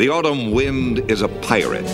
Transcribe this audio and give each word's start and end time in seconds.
The 0.00 0.08
autumn 0.08 0.52
wind 0.52 1.10
is 1.10 1.20
a 1.20 1.28
pirate. 1.28 1.84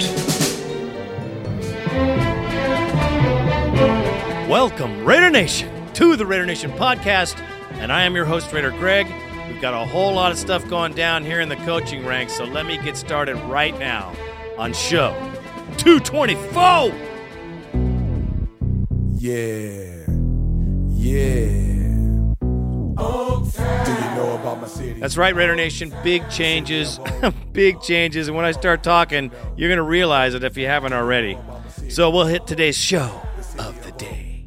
Welcome, 4.48 5.04
Raider 5.04 5.28
Nation, 5.28 5.92
to 5.94 6.14
the 6.14 6.24
Raider 6.24 6.46
Nation 6.46 6.70
podcast. 6.70 7.36
And 7.80 7.92
I 7.92 8.02
am 8.02 8.14
your 8.14 8.24
host, 8.24 8.52
Raider 8.52 8.70
Greg. 8.70 9.08
We've 9.48 9.60
got 9.60 9.74
a 9.74 9.84
whole 9.84 10.14
lot 10.14 10.30
of 10.30 10.38
stuff 10.38 10.64
going 10.68 10.94
down 10.94 11.24
here 11.24 11.40
in 11.40 11.48
the 11.48 11.56
coaching 11.56 12.06
ranks, 12.06 12.36
so 12.36 12.44
let 12.44 12.64
me 12.64 12.78
get 12.78 12.96
started 12.96 13.34
right 13.38 13.76
now 13.76 14.14
on 14.56 14.72
show 14.72 15.10
224. 15.78 16.94
Yeah. 19.16 20.06
Yeah. 20.90 21.66
Do 23.84 23.85
you 23.85 23.85
know 24.16 24.34
about 24.34 24.60
my 24.60 24.66
city? 24.66 25.00
That's 25.00 25.16
right, 25.16 25.34
Raider 25.34 25.54
Nation. 25.54 25.94
Big 26.02 26.28
changes, 26.30 26.98
big 27.52 27.80
changes. 27.80 28.28
And 28.28 28.36
when 28.36 28.44
I 28.46 28.52
start 28.52 28.82
talking, 28.82 29.30
you're 29.56 29.68
going 29.68 29.78
to 29.78 29.82
realize 29.82 30.34
it 30.34 30.44
if 30.44 30.56
you 30.56 30.66
haven't 30.66 30.92
already. 30.92 31.38
So 31.88 32.10
we'll 32.10 32.26
hit 32.26 32.46
today's 32.46 32.76
show 32.76 33.22
of 33.58 33.82
the 33.84 33.92
day. 33.92 34.46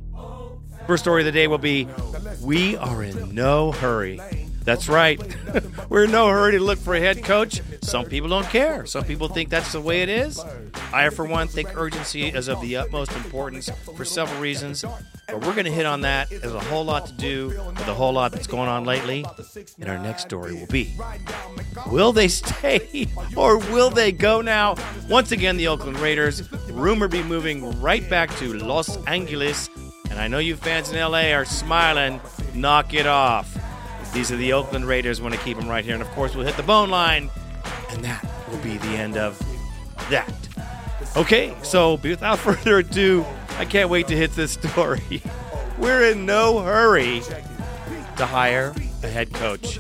First 0.88 1.04
story 1.04 1.22
of 1.22 1.26
the 1.26 1.32
day 1.32 1.48
will 1.48 1.58
be 1.58 1.88
We 2.42 2.76
are 2.78 3.04
in 3.04 3.34
no 3.36 3.72
hurry. 3.72 4.20
That's 4.70 4.88
right. 4.88 5.20
We're 5.90 6.04
in 6.04 6.12
no 6.12 6.28
hurry 6.28 6.52
to 6.52 6.60
look 6.60 6.78
for 6.78 6.94
a 6.94 7.00
head 7.00 7.24
coach. 7.24 7.60
Some 7.82 8.06
people 8.06 8.30
don't 8.30 8.46
care. 8.46 8.86
Some 8.86 9.04
people 9.04 9.28
think 9.28 9.50
that's 9.50 9.72
the 9.72 9.82
way 9.82 10.04
it 10.04 10.10
is. 10.10 10.40
I, 10.94 11.10
for 11.10 11.26
one, 11.26 11.48
think 11.48 11.76
urgency 11.76 12.28
is 12.28 12.48
of 12.48 12.62
the 12.62 12.78
utmost 12.78 13.12
importance 13.14 13.72
for 13.96 14.06
several 14.06 14.40
reasons. 14.40 14.86
But 15.26 15.42
we're 15.44 15.54
going 15.54 15.66
to 15.66 15.72
hit 15.72 15.88
on 15.88 16.02
that. 16.02 16.30
There's 16.30 16.54
a 16.54 16.60
whole 16.60 16.84
lot 16.86 17.08
to 17.08 17.14
do 17.14 17.48
with 17.48 17.88
a 17.88 17.96
whole 17.96 18.14
lot 18.14 18.32
that's 18.32 18.46
going 18.46 18.70
on 18.70 18.84
lately. 18.84 19.26
And 19.80 19.90
our 19.90 19.98
next 19.98 20.22
story 20.22 20.54
will 20.54 20.68
be 20.68 20.96
Will 21.88 22.14
they 22.14 22.28
stay 22.28 23.08
or 23.36 23.58
will 23.58 23.90
they 23.90 24.12
go 24.12 24.42
now? 24.42 24.76
Once 25.10 25.32
again, 25.32 25.58
the 25.58 25.68
Oakland 25.68 25.98
Raiders, 25.98 26.48
rumor 26.70 27.08
be 27.08 27.24
moving 27.24 27.82
right 27.82 28.08
back 28.08 28.30
to 28.36 28.54
Los 28.54 29.04
Angeles. 29.08 29.68
And 30.12 30.20
I 30.20 30.28
know 30.28 30.38
you 30.38 30.56
fans 30.56 30.92
in 30.92 31.00
LA 31.00 31.32
are 31.32 31.46
smiling. 31.46 32.22
Knock 32.54 32.94
it 32.94 33.08
off. 33.08 33.59
These 34.14 34.32
are 34.32 34.38
the 34.38 34.54
Oakland 34.54 34.86
Raiders. 34.86 35.22
Want 35.22 35.34
to 35.36 35.42
keep 35.42 35.58
them 35.58 35.68
right 35.68 35.84
here. 35.84 35.94
And 35.94 36.02
of 36.02 36.10
course, 36.10 36.36
we'll 36.36 36.46
hit 36.46 36.58
the 36.58 36.64
bone 36.64 36.90
line. 36.90 37.30
And 37.90 38.04
that 38.04 38.26
will 38.50 38.58
be 38.60 38.78
the 38.78 38.90
end 38.90 39.18
of 39.18 39.38
that. 40.10 40.34
Okay, 41.16 41.56
so 41.64 41.96
without 41.96 42.40
further 42.40 42.80
ado, 42.80 43.26
I 43.58 43.66
can't 43.66 43.90
wait 43.90 44.08
to 44.08 44.16
hit 44.16 44.32
this 44.32 44.54
story. 44.54 45.22
We're 45.78 46.12
in 46.12 46.26
no 46.26 46.60
hurry 46.62 47.22
to 48.18 48.26
hire 48.26 48.74
a 49.04 49.08
head 49.08 49.34
coach. 49.34 49.78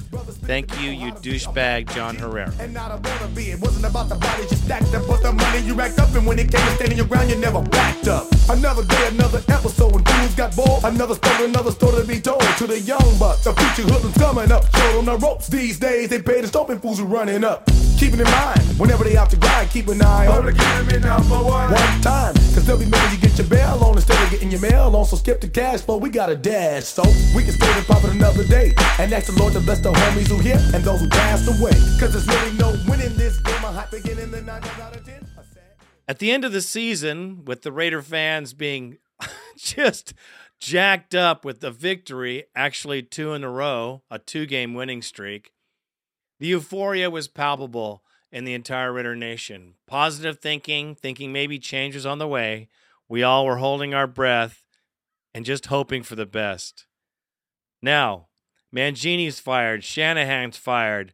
Thank 0.47 0.79
you, 0.81 0.91
you 0.91 1.11
douchebag, 1.11 1.93
John 1.93 2.15
Herrera. 2.15 2.53
And 2.59 2.73
not 2.73 2.91
a 2.91 3.27
be. 3.29 3.51
It 3.51 3.59
wasn't 3.59 3.85
about 3.85 4.09
the 4.09 4.15
body 4.15 4.47
stacked 4.47 4.93
up, 4.93 5.21
the 5.21 5.31
money 5.31 5.59
you 5.59 5.73
racked 5.73 5.99
up. 5.99 6.13
And 6.15 6.25
when 6.25 6.39
it 6.39 6.51
came 6.51 6.65
to 6.65 6.75
standing 6.75 6.97
your 6.97 7.07
ground, 7.07 7.29
you 7.29 7.35
never 7.35 7.61
backed 7.61 8.07
up. 8.07 8.27
Another 8.49 8.83
day, 8.83 9.07
another 9.07 9.41
episode. 9.47 9.93
When 9.93 10.03
fools 10.03 10.35
got 10.35 10.55
bored, 10.55 10.83
another 10.83 11.15
story, 11.15 11.45
another 11.45 11.71
story 11.71 12.01
to 12.01 12.07
be 12.07 12.19
told 12.19 12.41
to 12.57 12.67
the 12.67 12.79
young 12.79 13.17
bucks. 13.19 13.43
The 13.43 13.53
future 13.53 13.89
hoodlums 13.91 14.17
coming 14.17 14.51
up, 14.51 14.63
short 14.75 14.95
on 14.95 15.05
the 15.05 15.17
ropes. 15.17 15.47
These 15.47 15.79
days, 15.79 16.09
they 16.09 16.21
pay 16.21 16.41
the 16.41 16.47
stomping 16.47 16.79
fools 16.79 16.99
who 16.99 17.05
running 17.05 17.43
up. 17.43 17.69
Keeping 17.99 18.21
in 18.21 18.31
mind, 18.31 18.61
whenever 18.79 19.03
they 19.03 19.17
out 19.17 19.29
to 19.29 19.35
grind, 19.35 19.69
keep 19.69 19.89
an 19.89 20.01
eye 20.01 20.25
on 20.27 20.45
the 20.45 20.55
enemy 20.55 21.05
number 21.05 21.35
one. 21.35 21.69
One 21.69 22.01
time, 22.01 22.33
cause 22.55 22.65
they'll 22.65 22.79
be 22.79 22.85
making 22.85 23.11
you 23.11 23.17
get 23.17 23.37
your 23.37 23.47
bail 23.47 23.83
on 23.83 23.97
instead 23.97 24.23
of 24.23 24.31
getting 24.31 24.49
your 24.49 24.61
mail 24.61 24.95
on. 24.95 25.03
So 25.03 25.17
skip 25.17 25.41
the 25.41 25.49
cash 25.49 25.81
flow, 25.81 25.97
we 25.97 26.09
got 26.09 26.29
a 26.29 26.35
dash. 26.35 26.85
So 26.85 27.03
we 27.35 27.43
can 27.43 27.51
stay 27.51 27.69
and 27.69 27.85
pop 27.85 28.01
it 28.05 28.11
another 28.11 28.45
day. 28.45 28.73
And 28.99 29.11
ask 29.11 29.27
the 29.27 29.37
Lord 29.37 29.51
to 29.51 29.59
bless 29.59 29.81
the 29.81 29.91
homies 29.91 30.29
who 30.29 30.39
here 30.39 30.57
and 30.73 30.81
those 30.81 31.01
who 31.01 31.09
passed 31.09 31.49
away. 31.49 31.73
Cause 31.99 32.13
there's 32.13 32.25
really 32.25 32.57
no 32.57 32.69
winning 32.87 33.17
this 33.17 33.37
game. 33.41 33.63
A 33.65 33.71
hot 33.71 33.91
beginning 33.91 34.31
the 34.31 34.43
nine 34.43 34.63
out 34.63 34.95
of 34.95 35.05
ten. 35.05 35.27
At 36.07 36.19
the 36.19 36.31
end 36.31 36.45
of 36.45 36.53
the 36.53 36.61
season, 36.61 37.43
with 37.43 37.63
the 37.63 37.71
Raider 37.73 38.01
fans 38.01 38.53
being 38.53 38.97
just 39.57 40.13
jacked 40.57 41.13
up 41.13 41.43
with 41.43 41.59
the 41.59 41.69
victory, 41.69 42.45
actually 42.55 43.03
two 43.03 43.33
in 43.33 43.43
a 43.43 43.49
row, 43.49 44.03
a 44.09 44.19
two 44.19 44.45
game 44.45 44.73
winning 44.73 45.01
streak, 45.01 45.51
the 46.39 46.47
euphoria 46.47 47.09
was 47.09 47.27
palpable 47.27 48.03
in 48.31 48.45
the 48.45 48.53
entire 48.53 48.93
Raider 48.93 49.15
Nation. 49.15 49.73
Positive 49.87 50.39
thinking, 50.39 50.95
thinking 50.95 51.31
maybe 51.31 51.59
change 51.59 51.95
was 51.95 52.05
on 52.05 52.19
the 52.19 52.27
way. 52.27 52.69
We 53.07 53.23
all 53.23 53.45
were 53.45 53.57
holding 53.57 53.93
our 53.93 54.07
breath 54.07 54.65
and 55.33 55.45
just 55.45 55.67
hoping 55.67 56.03
for 56.03 56.15
the 56.15 56.25
best. 56.25 56.85
Now, 57.81 58.27
Mangini's 58.73 59.39
fired, 59.39 59.83
Shanahan's 59.83 60.57
fired. 60.57 61.13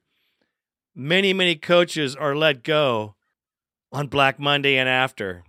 Many, 0.94 1.34
many 1.34 1.56
coaches 1.56 2.16
are 2.16 2.36
let 2.36 2.64
go 2.64 3.16
on 3.92 4.08
Black 4.08 4.40
Monday 4.40 4.78
and 4.78 4.90
after. 4.90 5.44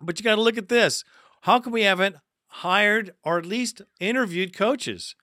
But 0.00 0.18
you 0.18 0.24
got 0.24 0.36
to 0.36 0.42
look 0.42 0.58
at 0.58 0.68
this. 0.68 1.04
How 1.42 1.58
come 1.58 1.72
we 1.72 1.82
haven't 1.82 2.16
hired 2.46 3.12
or 3.24 3.38
at 3.38 3.46
least 3.46 3.82
interviewed 4.00 4.56
coaches? 4.56 5.14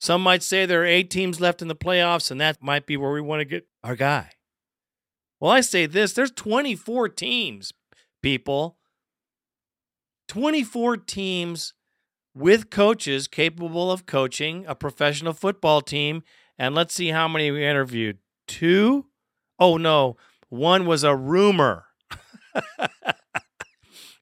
Some 0.00 0.22
might 0.22 0.42
say 0.42 0.66
there 0.66 0.82
are 0.82 0.86
eight 0.86 1.10
teams 1.10 1.40
left 1.40 1.62
in 1.62 1.68
the 1.68 1.74
playoffs, 1.74 2.30
and 2.30 2.40
that 2.40 2.62
might 2.62 2.86
be 2.86 2.96
where 2.96 3.12
we 3.12 3.20
want 3.20 3.40
to 3.40 3.44
get 3.44 3.66
our 3.82 3.96
guy. 3.96 4.30
Well, 5.40 5.52
I 5.52 5.60
say 5.60 5.86
this 5.86 6.12
there's 6.12 6.30
24 6.30 7.08
teams, 7.10 7.72
people. 8.22 8.78
24 10.28 10.96
teams 10.96 11.74
with 12.34 12.70
coaches 12.70 13.28
capable 13.28 13.92
of 13.92 14.06
coaching 14.06 14.64
a 14.66 14.74
professional 14.74 15.32
football 15.32 15.80
team. 15.80 16.22
And 16.58 16.74
let's 16.74 16.94
see 16.94 17.08
how 17.08 17.28
many 17.28 17.50
we 17.50 17.64
interviewed. 17.64 18.18
Two? 18.46 19.06
Oh, 19.58 19.76
no. 19.76 20.16
One 20.48 20.86
was 20.86 21.04
a 21.04 21.16
rumor. 21.16 21.86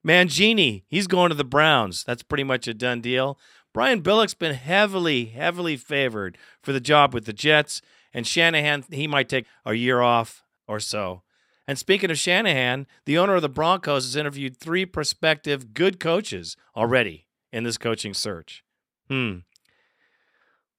Mangini, 0.05 0.83
he's 0.87 1.07
going 1.07 1.29
to 1.29 1.35
the 1.35 1.43
Browns. 1.43 2.03
That's 2.03 2.23
pretty 2.23 2.43
much 2.43 2.67
a 2.67 2.73
done 2.73 3.01
deal. 3.01 3.39
Brian 3.73 4.01
Billick's 4.01 4.35
been 4.35 4.53
heavily, 4.53 5.25
heavily 5.25 5.77
favored 5.77 6.37
for 6.61 6.71
the 6.71 6.79
job 6.79 7.13
with 7.13 7.25
the 7.25 7.33
Jets. 7.33 7.81
And 8.13 8.27
Shanahan, 8.27 8.85
he 8.91 9.07
might 9.07 9.27
take 9.27 9.45
a 9.65 9.73
year 9.73 10.01
off 10.01 10.43
or 10.67 10.79
so. 10.79 11.23
And 11.67 11.79
speaking 11.79 12.11
of 12.11 12.17
Shanahan, 12.17 12.85
the 13.05 13.17
owner 13.17 13.35
of 13.35 13.41
the 13.41 13.49
Broncos 13.49 14.03
has 14.05 14.15
interviewed 14.15 14.57
three 14.57 14.85
prospective 14.85 15.73
good 15.73 15.99
coaches 15.99 16.55
already 16.75 17.25
in 17.51 17.63
this 17.63 17.77
coaching 17.77 18.13
search. 18.13 18.63
Hmm. 19.09 19.39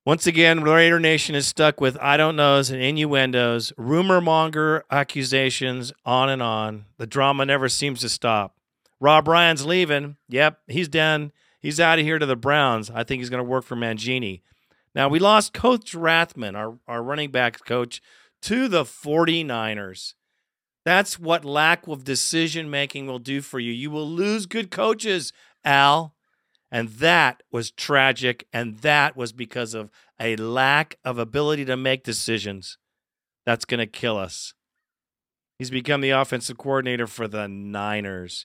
Once 0.07 0.27
again, 0.27 0.63
Raider 0.63 1.01
Nation 1.01 1.35
is 1.35 1.47
stuck 1.47 1.81
with 1.81 1.97
I 2.01 2.19
don't 2.19 2.37
knows 2.37 2.71
and 2.71 2.83
innuendos, 2.83 3.73
rumor 3.79 4.21
monger 4.21 4.85
accusations, 4.91 5.95
on 6.05 6.29
and 6.29 6.43
on. 6.43 6.85
The 6.99 7.07
drama 7.07 7.47
never 7.47 7.71
seems 7.71 8.01
to 8.01 8.11
stop. 8.11 8.55
Rob 9.01 9.27
Ryan's 9.27 9.65
leaving. 9.65 10.17
Yep, 10.29 10.61
he's 10.69 10.89
done. 10.89 11.33
He's 11.65 11.81
out 11.81 11.99
of 11.99 12.05
here 12.05 12.19
to 12.19 12.27
the 12.27 12.37
Browns. 12.37 12.91
I 12.91 13.05
think 13.05 13.21
he's 13.21 13.31
going 13.31 13.43
to 13.43 13.51
work 13.51 13.65
for 13.65 13.75
Mangini. 13.75 14.43
Now, 14.95 15.09
we 15.09 15.19
lost 15.19 15.55
Coach 15.55 15.95
Rathman, 15.95 16.55
our, 16.55 16.79
our 16.87 17.03
running 17.03 17.31
backs 17.31 17.63
coach, 17.63 18.03
to 18.43 18.69
the 18.69 18.85
49ers. 18.85 20.13
That's 20.85 21.19
what 21.19 21.43
lack 21.43 21.87
of 21.87 22.05
decision 22.05 22.69
making 22.69 23.07
will 23.07 23.19
do 23.19 23.41
for 23.41 23.59
you. 23.59 23.73
You 23.73 23.91
will 23.91 24.07
lose 24.07 24.45
good 24.45 24.71
coaches, 24.71 25.33
Al. 25.65 26.15
And 26.71 26.91
that 26.91 27.43
was 27.51 27.71
tragic. 27.71 28.47
And 28.53 28.81
that 28.81 29.17
was 29.17 29.33
because 29.33 29.73
of 29.73 29.91
a 30.21 30.37
lack 30.37 30.99
of 31.03 31.17
ability 31.17 31.65
to 31.65 31.79
make 31.79 32.05
decisions. 32.05 32.77
That's 33.47 33.65
going 33.65 33.79
to 33.79 33.87
kill 33.87 34.19
us. 34.19 34.53
He's 35.59 35.71
become 35.71 36.03
the 36.03 36.11
offensive 36.11 36.59
coordinator 36.59 37.07
for 37.07 37.27
the 37.27 37.49
Niners. 37.49 38.45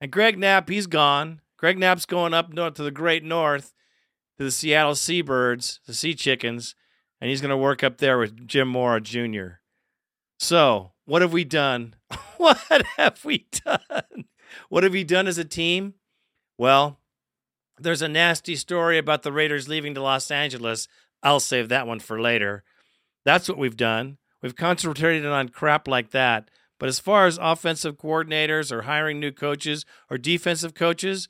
And 0.00 0.10
Greg 0.10 0.38
Knapp, 0.38 0.70
he's 0.70 0.86
gone. 0.86 1.42
Greg 1.56 1.78
Knapp's 1.78 2.06
going 2.06 2.34
up 2.34 2.52
north 2.52 2.74
to 2.74 2.82
the 2.82 2.90
great 2.90 3.24
north 3.24 3.74
to 4.38 4.44
the 4.44 4.50
Seattle 4.50 4.94
Seabirds, 4.94 5.80
the 5.86 5.94
Sea 5.94 6.14
Chickens, 6.14 6.74
and 7.20 7.30
he's 7.30 7.40
going 7.40 7.50
to 7.50 7.56
work 7.56 7.82
up 7.82 7.98
there 7.98 8.18
with 8.18 8.46
Jim 8.46 8.68
Mora 8.68 9.00
Jr. 9.00 9.60
So, 10.38 10.92
what 11.06 11.22
have 11.22 11.32
we 11.32 11.44
done? 11.44 11.94
what 12.36 12.58
have 12.96 13.24
we 13.24 13.46
done? 13.64 14.24
What 14.68 14.84
have 14.84 14.92
we 14.92 15.04
done 15.04 15.26
as 15.26 15.38
a 15.38 15.44
team? 15.44 15.94
Well, 16.58 17.00
there's 17.78 18.02
a 18.02 18.08
nasty 18.08 18.56
story 18.56 18.98
about 18.98 19.22
the 19.22 19.32
Raiders 19.32 19.68
leaving 19.68 19.94
to 19.94 20.02
Los 20.02 20.30
Angeles. 20.30 20.88
I'll 21.22 21.40
save 21.40 21.68
that 21.68 21.86
one 21.86 22.00
for 22.00 22.20
later. 22.20 22.64
That's 23.24 23.48
what 23.48 23.58
we've 23.58 23.76
done. 23.76 24.18
We've 24.42 24.56
concentrated 24.56 25.26
on 25.26 25.48
crap 25.48 25.88
like 25.88 26.10
that. 26.10 26.50
But 26.78 26.88
as 26.88 27.00
far 27.00 27.26
as 27.26 27.38
offensive 27.40 27.96
coordinators 27.96 28.70
or 28.70 28.82
hiring 28.82 29.18
new 29.18 29.32
coaches 29.32 29.84
or 30.10 30.18
defensive 30.18 30.74
coaches, 30.74 31.28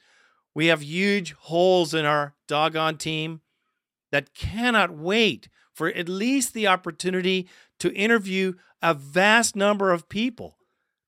we 0.57 0.69
have 0.69 0.83
huge 0.83 1.35
holes 1.35 1.93
in 1.93 2.07
our 2.07 2.35
doggone 2.49 2.97
team 2.97 3.43
that 4.11 4.33
cannot 4.33 4.91
wait 4.91 5.51
for 5.75 5.89
at 5.89 6.09
least 6.09 6.55
the 6.55 6.67
opportunity 6.67 7.47
to 7.79 7.93
interview 7.93 8.55
a 8.81 8.95
vast 8.95 9.55
number 9.55 9.93
of 9.93 10.09
people 10.09 10.57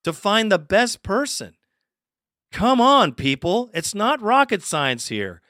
to 0.04 0.12
find 0.12 0.52
the 0.52 0.58
best 0.58 1.02
person. 1.02 1.54
Come 2.52 2.78
on, 2.78 3.14
people. 3.14 3.70
It's 3.72 3.94
not 3.94 4.20
rocket 4.20 4.62
science 4.62 5.08
here. 5.08 5.40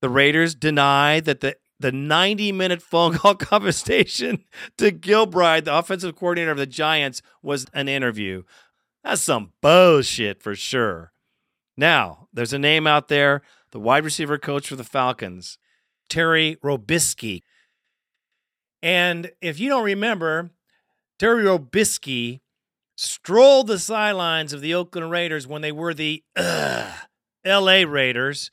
The 0.00 0.08
Raiders 0.08 0.54
deny 0.54 1.20
that 1.20 1.40
the 1.40 1.56
the 1.78 1.92
90 1.92 2.52
minute 2.52 2.80
phone 2.80 3.12
call 3.18 3.34
conversation 3.34 4.44
to 4.78 4.90
Gilbride, 4.90 5.64
the 5.64 5.76
offensive 5.76 6.16
coordinator 6.16 6.52
of 6.52 6.56
the 6.56 6.66
Giants, 6.66 7.20
was 7.42 7.66
an 7.74 7.88
interview. 7.88 8.44
That's 9.04 9.20
some 9.20 9.52
bullshit 9.60 10.42
for 10.42 10.54
sure. 10.54 11.12
Now, 11.76 12.28
there's 12.32 12.52
a 12.52 12.58
name 12.58 12.86
out 12.86 13.08
there, 13.08 13.42
the 13.70 13.80
wide 13.80 14.04
receiver 14.04 14.38
coach 14.38 14.68
for 14.68 14.76
the 14.76 14.84
Falcons, 14.84 15.58
Terry 16.08 16.56
Robiskie. 16.62 17.42
And 18.82 19.30
if 19.40 19.58
you 19.58 19.68
don't 19.68 19.84
remember, 19.84 20.50
Terry 21.18 21.44
Robiskie 21.44 22.40
strolled 22.96 23.68
the 23.68 23.78
sidelines 23.78 24.52
of 24.52 24.60
the 24.60 24.74
Oakland 24.74 25.10
Raiders 25.10 25.46
when 25.46 25.62
they 25.62 25.72
were 25.72 25.94
the 25.94 26.22
uh, 26.36 26.92
LA 27.44 27.82
Raiders. 27.86 28.50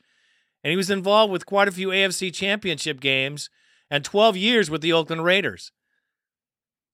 And 0.62 0.70
he 0.70 0.76
was 0.76 0.90
involved 0.90 1.32
with 1.32 1.46
quite 1.46 1.68
a 1.68 1.72
few 1.72 1.88
AFC 1.88 2.32
championship 2.32 3.00
games 3.00 3.50
and 3.90 4.04
12 4.04 4.36
years 4.36 4.70
with 4.70 4.82
the 4.82 4.92
Oakland 4.92 5.24
Raiders. 5.24 5.72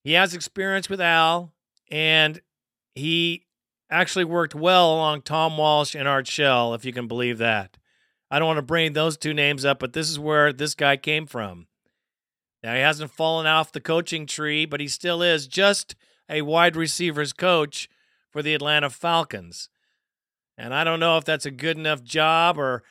He 0.03 0.13
has 0.13 0.35
experience 0.35 0.89
with 0.89 1.01
Al, 1.01 1.53
and 1.91 2.41
he 2.95 3.46
actually 3.91 4.25
worked 4.25 4.55
well 4.55 4.95
along 4.95 5.23
Tom 5.23 5.57
Walsh 5.57 5.95
and 5.95 6.09
Art 6.09 6.27
Shell, 6.27 6.75
if 6.75 6.85
you 6.85 6.93
can 6.93 7.07
believe 7.07 7.39
that. 7.39 7.77
I 8.31 8.39
don't 8.39 8.49
want 8.49 8.59
to 8.59 8.63
bring 8.63 8.93
those 8.93 9.17
two 9.17 9.35
names 9.35 9.65
up, 9.65 9.79
but 9.79 9.93
this 9.93 10.11
is 10.11 10.19
where 10.19 10.53
this 10.53 10.75
guy 10.75 10.97
came 10.97 11.27
from. 11.27 11.69
Now, 12.63 12.75
he 12.75 12.81
hasn't 12.81 13.13
fallen 13.13 13.47
off 13.47 13.71
the 13.71 13.81
coaching 13.81 14.27
tree, 14.27 14.67
but 14.67 14.81
he 14.81 14.89
still 14.89 15.23
is 15.23 15.47
just 15.47 15.95
a 16.29 16.43
wide 16.43 16.75
receivers 16.75 17.33
coach 17.33 17.89
for 18.31 18.43
the 18.43 18.55
Atlanta 18.55 18.91
Falcons. 18.91 19.69
And 20.59 20.75
I 20.75 20.83
don't 20.83 21.01
know 21.01 21.17
if 21.19 21.25
that's 21.25 21.47
a 21.47 21.51
good 21.51 21.77
enough 21.77 22.03
job 22.03 22.59
or 22.59 22.83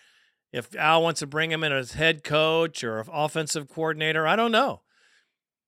if 0.53 0.73
Al 0.75 1.03
wants 1.03 1.19
to 1.19 1.27
bring 1.27 1.51
him 1.51 1.63
in 1.63 1.73
as 1.73 1.93
head 1.93 2.23
coach 2.23 2.83
or 2.83 3.03
offensive 3.11 3.67
coordinator. 3.67 4.25
I 4.25 4.37
don't 4.37 4.51
know. 4.51 4.81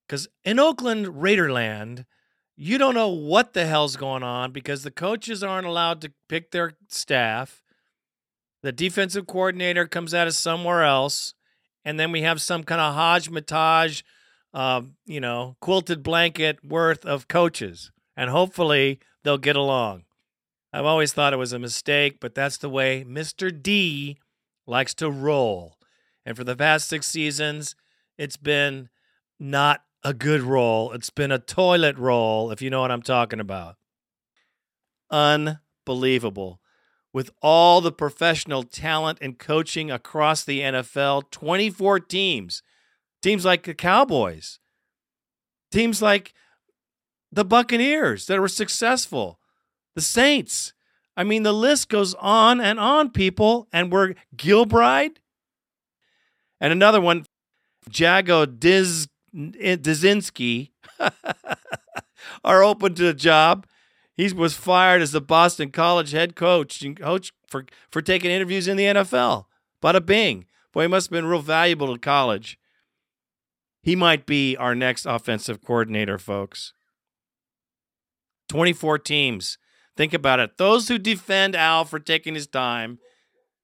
Because 0.07 0.29
in 0.45 0.59
Oakland 0.59 1.07
Raiderland, 1.07 2.06
you 2.57 2.80
don't 2.80 2.95
know 2.95 3.09
what 3.09 3.54
the 3.54 3.68
hell's 3.68 3.95
going 3.95 4.24
on 4.24 4.51
because 4.51 4.81
the 4.81 4.92
coaches 4.92 5.44
aren't 5.44 5.68
allowed 5.68 6.01
to 6.01 6.12
pick 6.27 6.50
their 6.50 6.74
staff. 6.89 7.62
The 8.63 8.71
defensive 8.71 9.27
coordinator 9.27 9.88
comes 9.88 10.15
out 10.15 10.25
of 10.25 10.33
somewhere 10.33 10.83
else, 10.83 11.36
and 11.86 12.00
then 12.00 12.12
we 12.12 12.24
have 12.24 12.42
some 12.42 12.63
kind 12.63 12.81
of 12.81 12.95
hodgepodge, 12.95 14.04
uh, 14.56 14.81
you 15.06 15.21
know, 15.21 15.56
quilted 15.62 16.01
blanket 16.01 16.65
worth 16.65 17.06
of 17.06 17.27
coaches, 17.27 17.92
and 18.18 18.31
hopefully 18.31 19.00
they'll 19.24 19.38
get 19.38 19.56
along. 19.56 20.06
I've 20.74 20.86
always 20.86 21.13
thought 21.13 21.33
it 21.33 21.38
was 21.38 21.53
a 21.53 21.60
mistake, 21.60 22.19
but 22.19 22.33
that's 22.33 22.57
the 22.57 22.69
way 22.69 23.06
Mr. 23.07 23.51
D 23.51 24.18
likes 24.65 24.95
to 24.95 25.12
roll. 25.12 25.77
And 26.25 26.36
for 26.36 26.44
the 26.44 26.56
past 26.56 26.89
six 26.89 27.07
seasons, 27.07 27.75
it's 28.18 28.36
been 28.36 28.89
not 29.39 29.81
a 30.04 30.14
good 30.14 30.42
roll. 30.42 30.92
It's 30.94 31.10
been 31.10 31.32
a 31.32 31.40
toilet 31.40 31.98
roll, 31.98 32.52
if 32.52 32.62
you 32.62 32.70
know 32.70 32.82
what 32.82 32.92
I'm 32.92 33.02
talking 33.02 33.40
about. 33.40 33.76
Unbelievable. 35.10 36.60
With 37.14 37.32
all 37.42 37.82
the 37.82 37.92
professional 37.92 38.64
talent 38.64 39.18
and 39.22 39.40
coaching 39.40 39.90
across 39.90 40.44
the 40.44 40.60
NFL, 40.60 41.32
24 41.32 42.00
teams, 42.02 42.62
teams 43.24 43.46
like 43.46 43.64
the 43.64 43.74
Cowboys, 43.74 44.60
teams 45.72 46.02
like 46.02 46.34
the 47.32 47.46
Buccaneers 47.46 48.28
that 48.28 48.40
were 48.40 48.48
successful, 48.48 49.40
the 49.96 50.02
Saints. 50.02 50.74
I 51.16 51.24
mean, 51.24 51.44
the 51.44 51.54
list 51.54 51.90
goes 51.90 52.14
on 52.16 52.62
and 52.62 52.80
on, 52.80 53.10
people. 53.10 53.68
And 53.74 53.92
we're 53.92 54.14
Gilbride. 54.36 55.18
And 56.62 56.72
another 56.72 57.02
one, 57.02 57.26
Jago 57.92 58.46
Diz 58.46 59.08
Eh, 59.38 59.78
Dazinski 59.78 60.72
are 62.44 62.63
open 62.63 62.95
to 62.95 63.10
a 63.10 63.13
job. 63.13 63.68
He 64.16 64.31
was 64.34 64.56
fired 64.56 65.01
as 65.01 65.12
the 65.12 65.22
Boston 65.22 65.69
College 65.69 66.12
head 66.12 66.36
coach 66.36 66.81
and 66.81 67.00
coach 67.00 67.31
for, 67.48 67.66
for 67.92 68.01
taking 68.01 68.31
interviews 68.31 68.68
in 68.68 68.78
the 68.78 68.86
NFL. 68.86 69.45
Bada 69.81 70.04
bing. 70.04 70.45
Boy, 70.74 70.84
he 70.84 70.88
must 70.88 71.07
have 71.07 71.12
been 71.12 71.25
real 71.25 71.42
valuable 71.42 71.94
to 71.94 72.00
college. 72.00 72.57
He 73.84 73.95
might 73.95 74.25
be 74.25 74.57
our 74.57 74.75
next 74.75 75.06
offensive 75.06 75.63
coordinator, 75.63 76.18
folks. 76.18 76.74
24 78.50 79.00
teams. 79.00 79.57
Think 79.95 80.13
about 80.13 80.39
it. 80.39 80.57
Those 80.57 80.88
who 80.88 80.98
defend 80.98 81.56
Al 81.56 81.86
for 81.86 82.00
taking 82.00 82.34
his 82.36 82.48
time, 82.48 83.00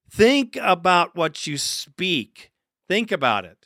think 0.09 0.57
about 0.61 1.15
what 1.15 1.45
you 1.47 1.57
speak. 1.57 2.51
Think 2.87 3.11
about 3.11 3.45
it. 3.45 3.62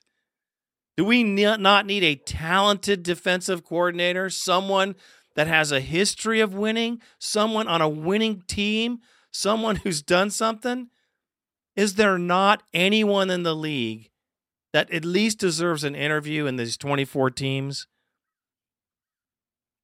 Do 0.97 1.05
we 1.05 1.23
not 1.23 1.85
need 1.85 2.03
a 2.03 2.15
talented 2.15 3.03
defensive 3.03 3.63
coordinator? 3.63 4.31
Someone 4.31 4.95
that 5.35 5.45
has 5.45 5.71
a 5.71 5.79
history 5.79 6.39
of 6.39 6.55
winning? 6.55 6.99
Someone 7.19 7.67
on 7.67 7.81
a 7.81 7.88
winning 7.88 8.41
team? 8.47 8.99
Someone 9.31 9.75
who's 9.77 10.01
done 10.01 10.31
something? 10.31 10.89
Is 11.75 11.94
there 11.94 12.17
not 12.17 12.63
anyone 12.73 13.29
in 13.29 13.44
the 13.44 13.55
league 13.55 14.09
that 14.73 14.91
at 14.91 15.05
least 15.05 15.38
deserves 15.38 15.83
an 15.83 15.94
interview 15.94 16.47
in 16.47 16.55
these 16.55 16.75
24 16.75 17.29
teams? 17.29 17.85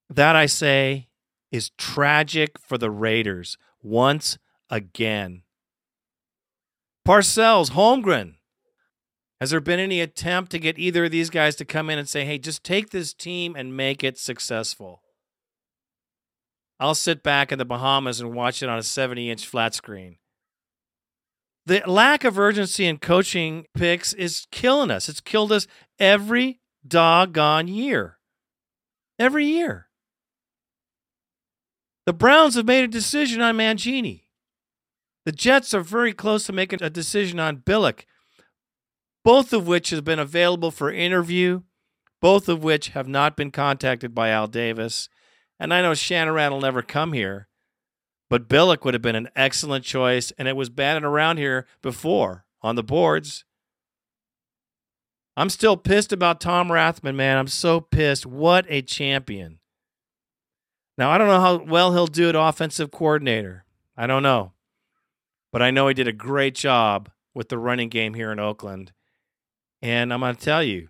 That 0.09 0.35
I 0.35 0.47
say 0.47 1.09
is 1.51 1.69
tragic 1.77 2.57
for 2.57 2.79
the 2.79 2.89
Raiders 2.89 3.59
once 3.83 4.39
again. 4.71 5.43
Parcells, 7.07 7.71
Holmgren, 7.71 8.35
has 9.43 9.49
there 9.49 9.59
been 9.59 9.77
any 9.77 9.99
attempt 9.99 10.51
to 10.51 10.57
get 10.57 10.79
either 10.79 11.03
of 11.03 11.11
these 11.11 11.29
guys 11.29 11.57
to 11.57 11.65
come 11.65 11.89
in 11.89 11.99
and 11.99 12.07
say, 12.07 12.23
hey, 12.23 12.37
just 12.37 12.63
take 12.63 12.91
this 12.91 13.13
team 13.13 13.57
and 13.57 13.75
make 13.75 14.01
it 14.01 14.17
successful? 14.17 15.01
I'll 16.79 16.95
sit 16.95 17.23
back 17.23 17.51
in 17.51 17.59
the 17.59 17.65
Bahamas 17.65 18.21
and 18.21 18.33
watch 18.33 18.63
it 18.63 18.69
on 18.69 18.79
a 18.79 18.83
70 18.83 19.29
inch 19.29 19.45
flat 19.45 19.73
screen. 19.73 20.15
The 21.65 21.83
lack 21.85 22.23
of 22.23 22.39
urgency 22.39 22.85
in 22.85 22.99
coaching 22.99 23.65
picks 23.73 24.13
is 24.13 24.47
killing 24.49 24.89
us. 24.89 25.09
It's 25.09 25.19
killed 25.19 25.51
us 25.51 25.67
every 25.99 26.61
doggone 26.87 27.67
year. 27.67 28.19
Every 29.19 29.45
year. 29.45 29.87
The 32.05 32.13
Browns 32.13 32.55
have 32.55 32.65
made 32.65 32.85
a 32.85 32.87
decision 32.87 33.41
on 33.41 33.57
Mangini. 33.57 34.21
The 35.25 35.33
Jets 35.33 35.73
are 35.73 35.81
very 35.81 36.13
close 36.13 36.45
to 36.45 36.53
making 36.53 36.81
a 36.81 36.89
decision 36.89 37.41
on 37.41 37.57
Billick 37.57 38.05
both 39.23 39.53
of 39.53 39.67
which 39.67 39.89
have 39.91 40.03
been 40.03 40.19
available 40.19 40.71
for 40.71 40.91
interview, 40.91 41.61
both 42.21 42.47
of 42.49 42.63
which 42.63 42.89
have 42.89 43.07
not 43.07 43.35
been 43.35 43.51
contacted 43.51 44.13
by 44.13 44.29
Al 44.29 44.47
Davis. 44.47 45.09
And 45.59 45.73
I 45.73 45.81
know 45.81 45.93
Shanahan 45.93 46.51
will 46.51 46.61
never 46.61 46.81
come 46.81 47.13
here, 47.13 47.47
but 48.29 48.49
Billick 48.49 48.83
would 48.83 48.93
have 48.93 49.01
been 49.01 49.15
an 49.15 49.29
excellent 49.35 49.85
choice, 49.85 50.31
and 50.37 50.47
it 50.47 50.55
was 50.55 50.69
batted 50.69 51.03
around 51.03 51.37
here 51.37 51.67
before 51.81 52.45
on 52.61 52.75
the 52.75 52.83
boards. 52.83 53.45
I'm 55.35 55.49
still 55.49 55.77
pissed 55.77 56.13
about 56.13 56.41
Tom 56.41 56.67
Rathman, 56.67 57.15
man. 57.15 57.37
I'm 57.37 57.47
so 57.47 57.81
pissed. 57.81 58.25
What 58.25 58.65
a 58.69 58.81
champion. 58.81 59.59
Now, 60.97 61.09
I 61.09 61.17
don't 61.17 61.27
know 61.27 61.39
how 61.39 61.57
well 61.63 61.93
he'll 61.93 62.05
do 62.07 62.29
at 62.29 62.35
offensive 62.35 62.91
coordinator. 62.91 63.65
I 63.97 64.05
don't 64.05 64.23
know. 64.23 64.53
But 65.51 65.61
I 65.61 65.71
know 65.71 65.87
he 65.87 65.93
did 65.93 66.07
a 66.07 66.13
great 66.13 66.55
job 66.55 67.09
with 67.33 67.49
the 67.49 67.57
running 67.57 67.89
game 67.89 68.13
here 68.13 68.31
in 68.31 68.39
Oakland. 68.39 68.91
And 69.83 70.13
I'm 70.13 70.21
going 70.21 70.33
to 70.33 70.41
tell 70.41 70.63
you, 70.63 70.87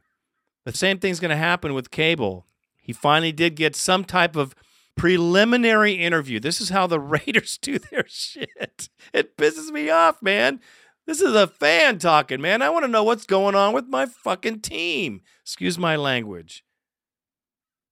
the 0.66 0.72
same 0.72 1.00
thing's 1.00 1.20
going 1.20 1.32
to 1.32 1.36
happen 1.36 1.74
with 1.74 1.90
Cable. 1.90 2.46
He 2.80 2.94
finally 2.94 3.32
did 3.32 3.56
get 3.56 3.76
some 3.76 4.06
type 4.06 4.36
of 4.36 4.54
preliminary 4.96 5.94
interview. 5.94 6.40
This 6.40 6.62
is 6.62 6.70
how 6.70 6.86
the 6.86 7.00
Raiders 7.00 7.58
do 7.58 7.80
their 7.80 8.06
shit. 8.08 8.90
It 9.12 9.36
pisses 9.36 9.72
me 9.72 9.90
off, 9.90 10.22
man. 10.22 10.62
This 11.08 11.22
is 11.22 11.34
a 11.34 11.48
fan 11.48 11.98
talking, 11.98 12.40
man. 12.40 12.62
I 12.62 12.70
want 12.70 12.86
to 12.86 12.92
know 12.92 13.04
what's 13.04 13.26
going 13.26 13.56
on 13.56 13.74
with 13.74 13.88
my 13.88 14.06
fucking 14.06 14.62
team. 14.62 15.22
Excuse 15.42 15.80
my 15.80 15.96
language. 15.96 16.64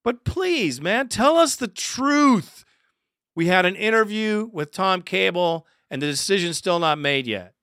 But 0.04 0.24
please, 0.24 0.80
man, 0.82 1.08
tell 1.08 1.36
us 1.36 1.56
the 1.56 1.68
truth. 1.68 2.64
We 3.36 3.48
had 3.48 3.66
an 3.66 3.76
interview 3.76 4.52
with 4.54 4.72
Tom 4.72 5.02
Cable, 5.02 5.66
and 5.90 6.00
the 6.00 6.06
decision's 6.06 6.58
still 6.58 6.78
not 6.78 7.00
made 7.00 7.26
yet. 7.26 7.56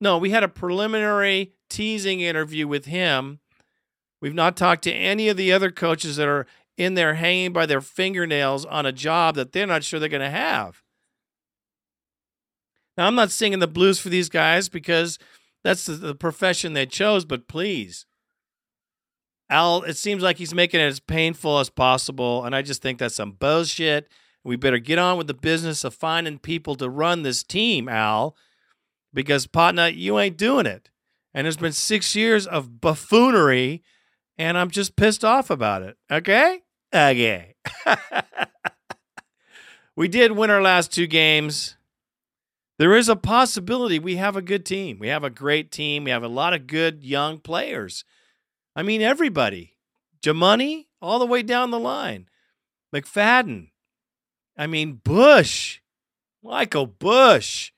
No, 0.00 0.18
we 0.18 0.30
had 0.30 0.42
a 0.42 0.48
preliminary 0.48 1.53
teasing 1.68 2.20
interview 2.20 2.66
with 2.66 2.86
him. 2.86 3.40
We've 4.20 4.34
not 4.34 4.56
talked 4.56 4.84
to 4.84 4.92
any 4.92 5.28
of 5.28 5.36
the 5.36 5.52
other 5.52 5.70
coaches 5.70 6.16
that 6.16 6.28
are 6.28 6.46
in 6.76 6.94
there 6.94 7.14
hanging 7.14 7.52
by 7.52 7.66
their 7.66 7.80
fingernails 7.80 8.64
on 8.64 8.86
a 8.86 8.92
job 8.92 9.34
that 9.36 9.52
they're 9.52 9.66
not 9.66 9.84
sure 9.84 10.00
they're 10.00 10.08
going 10.08 10.20
to 10.20 10.30
have. 10.30 10.82
Now, 12.96 13.06
I'm 13.06 13.14
not 13.14 13.30
singing 13.30 13.58
the 13.58 13.66
blues 13.66 13.98
for 13.98 14.08
these 14.08 14.28
guys 14.28 14.68
because 14.68 15.18
that's 15.62 15.86
the, 15.86 15.94
the 15.94 16.14
profession 16.14 16.72
they 16.72 16.86
chose, 16.86 17.24
but 17.24 17.48
please. 17.48 18.06
Al, 19.50 19.82
it 19.82 19.96
seems 19.96 20.22
like 20.22 20.38
he's 20.38 20.54
making 20.54 20.80
it 20.80 20.84
as 20.84 21.00
painful 21.00 21.58
as 21.58 21.70
possible, 21.70 22.44
and 22.44 22.54
I 22.54 22.62
just 22.62 22.82
think 22.82 22.98
that's 22.98 23.16
some 23.16 23.32
bullshit. 23.32 24.08
We 24.42 24.56
better 24.56 24.78
get 24.78 24.98
on 24.98 25.18
with 25.18 25.26
the 25.26 25.34
business 25.34 25.84
of 25.84 25.94
finding 25.94 26.38
people 26.38 26.76
to 26.76 26.88
run 26.88 27.22
this 27.22 27.42
team, 27.42 27.88
Al, 27.88 28.36
because 29.12 29.46
Patna, 29.46 29.88
you 29.88 30.18
ain't 30.18 30.36
doing 30.36 30.66
it. 30.66 30.90
And 31.34 31.44
there's 31.44 31.56
been 31.56 31.72
six 31.72 32.14
years 32.14 32.46
of 32.46 32.80
buffoonery, 32.80 33.82
and 34.38 34.56
I'm 34.56 34.70
just 34.70 34.96
pissed 34.96 35.24
off 35.24 35.50
about 35.50 35.82
it. 35.82 35.96
Okay? 36.10 36.60
Okay. 36.94 37.56
we 39.96 40.06
did 40.06 40.32
win 40.32 40.50
our 40.50 40.62
last 40.62 40.92
two 40.92 41.08
games. 41.08 41.76
There 42.78 42.94
is 42.94 43.08
a 43.08 43.16
possibility 43.16 43.98
we 43.98 44.16
have 44.16 44.36
a 44.36 44.42
good 44.42 44.64
team. 44.64 44.98
We 44.98 45.08
have 45.08 45.24
a 45.24 45.30
great 45.30 45.70
team. 45.70 46.04
We 46.04 46.10
have 46.10 46.22
a 46.22 46.28
lot 46.28 46.54
of 46.54 46.66
good 46.66 47.04
young 47.04 47.38
players. 47.38 48.04
I 48.76 48.82
mean, 48.82 49.02
everybody. 49.02 49.76
Jamoni, 50.22 50.86
all 51.02 51.18
the 51.18 51.26
way 51.26 51.42
down 51.42 51.70
the 51.70 51.78
line. 51.78 52.28
McFadden. 52.94 53.70
I 54.56 54.66
mean, 54.66 55.00
Bush. 55.04 55.80
Michael 56.42 56.86
Bush. 56.86 57.72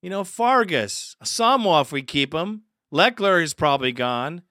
You 0.00 0.10
know, 0.10 0.24
Fargas. 0.24 1.16
Samoa, 1.22 1.82
if 1.82 1.92
we 1.92 2.02
keep 2.02 2.34
him. 2.34 2.62
Lechler 2.92 3.42
is 3.42 3.54
probably 3.54 3.92
gone. 3.92 4.42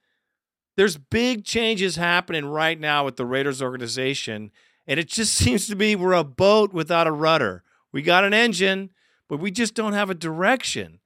There's 0.77 0.98
big 0.98 1.45
changes 1.45 1.95
happening 1.95 2.45
right 2.45 2.79
now 2.79 3.05
with 3.05 3.17
the 3.17 3.25
Raiders 3.25 3.62
organization, 3.62 4.51
and 4.88 5.00
it 5.00 5.07
just 5.07 5.33
seems 5.36 5.67
to 5.67 5.75
be 5.75 5.95
we're 5.95 6.13
a 6.13 6.24
boat 6.24 6.74
without 6.74 7.07
a 7.07 7.12
rudder. 7.12 7.63
We 7.91 8.01
got 8.01 8.24
an 8.24 8.33
engine, 8.33 8.89
but 9.29 9.39
we 9.39 9.51
just 9.51 9.74
don't 9.74 9.93
have 9.93 10.10
a 10.10 10.15
direction. 10.15 11.00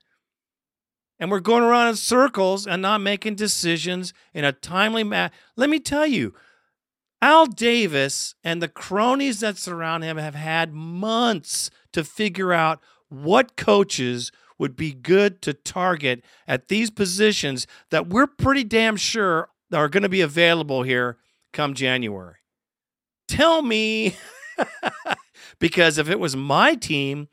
And 1.19 1.31
we're 1.31 1.39
going 1.39 1.63
around 1.63 1.89
in 1.89 1.95
circles 1.95 2.67
and 2.67 2.81
not 2.81 2.99
making 3.01 3.35
decisions 3.35 4.13
in 4.33 4.43
a 4.43 4.51
timely 4.51 5.03
manner. 5.03 5.33
Let 5.55 5.69
me 5.69 5.79
tell 5.79 6.05
you, 6.05 6.33
Al 7.21 7.45
Davis 7.45 8.35
and 8.43 8.61
the 8.61 8.67
cronies 8.67 9.39
that 9.39 9.57
surround 9.57 10.03
him 10.03 10.17
have 10.17 10.35
had 10.35 10.73
months 10.73 11.71
to 11.93 12.03
figure 12.03 12.51
out 12.51 12.81
what 13.07 13.55
coaches 13.55 14.31
would 14.57 14.75
be 14.75 14.93
good 14.93 15.41
to 15.41 15.53
target 15.53 16.23
at 16.47 16.67
these 16.67 16.89
positions 16.89 17.67
that 17.89 18.07
we're 18.07 18.27
pretty 18.27 18.63
damn 18.63 18.95
sure 18.95 19.49
are 19.73 19.89
going 19.89 20.03
to 20.03 20.09
be 20.09 20.21
available 20.21 20.83
here 20.83 21.17
come 21.53 21.73
January. 21.73 22.35
Tell 23.27 23.61
me, 23.61 24.15
because 25.59 25.97
if 25.97 26.09
it 26.09 26.19
was 26.19 26.35
my 26.35 26.75
team, 26.75 27.27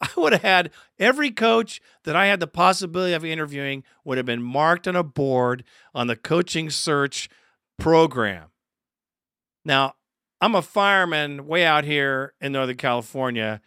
I 0.00 0.08
would 0.16 0.32
have 0.32 0.42
had 0.42 0.70
every 0.98 1.30
coach 1.30 1.80
that 2.04 2.16
I 2.16 2.26
had 2.26 2.40
the 2.40 2.46
possibility 2.46 3.14
of 3.14 3.24
interviewing 3.24 3.84
would 4.04 4.18
have 4.18 4.26
been 4.26 4.42
marked 4.42 4.86
on 4.86 4.96
a 4.96 5.02
board 5.02 5.64
on 5.94 6.06
the 6.06 6.16
coaching 6.16 6.68
search 6.68 7.28
program. 7.78 8.48
Now, 9.64 9.94
I'm 10.40 10.54
a 10.54 10.62
fireman 10.62 11.46
way 11.46 11.64
out 11.64 11.84
here 11.84 12.34
in 12.40 12.52
Northern 12.52 12.76
California, 12.76 13.62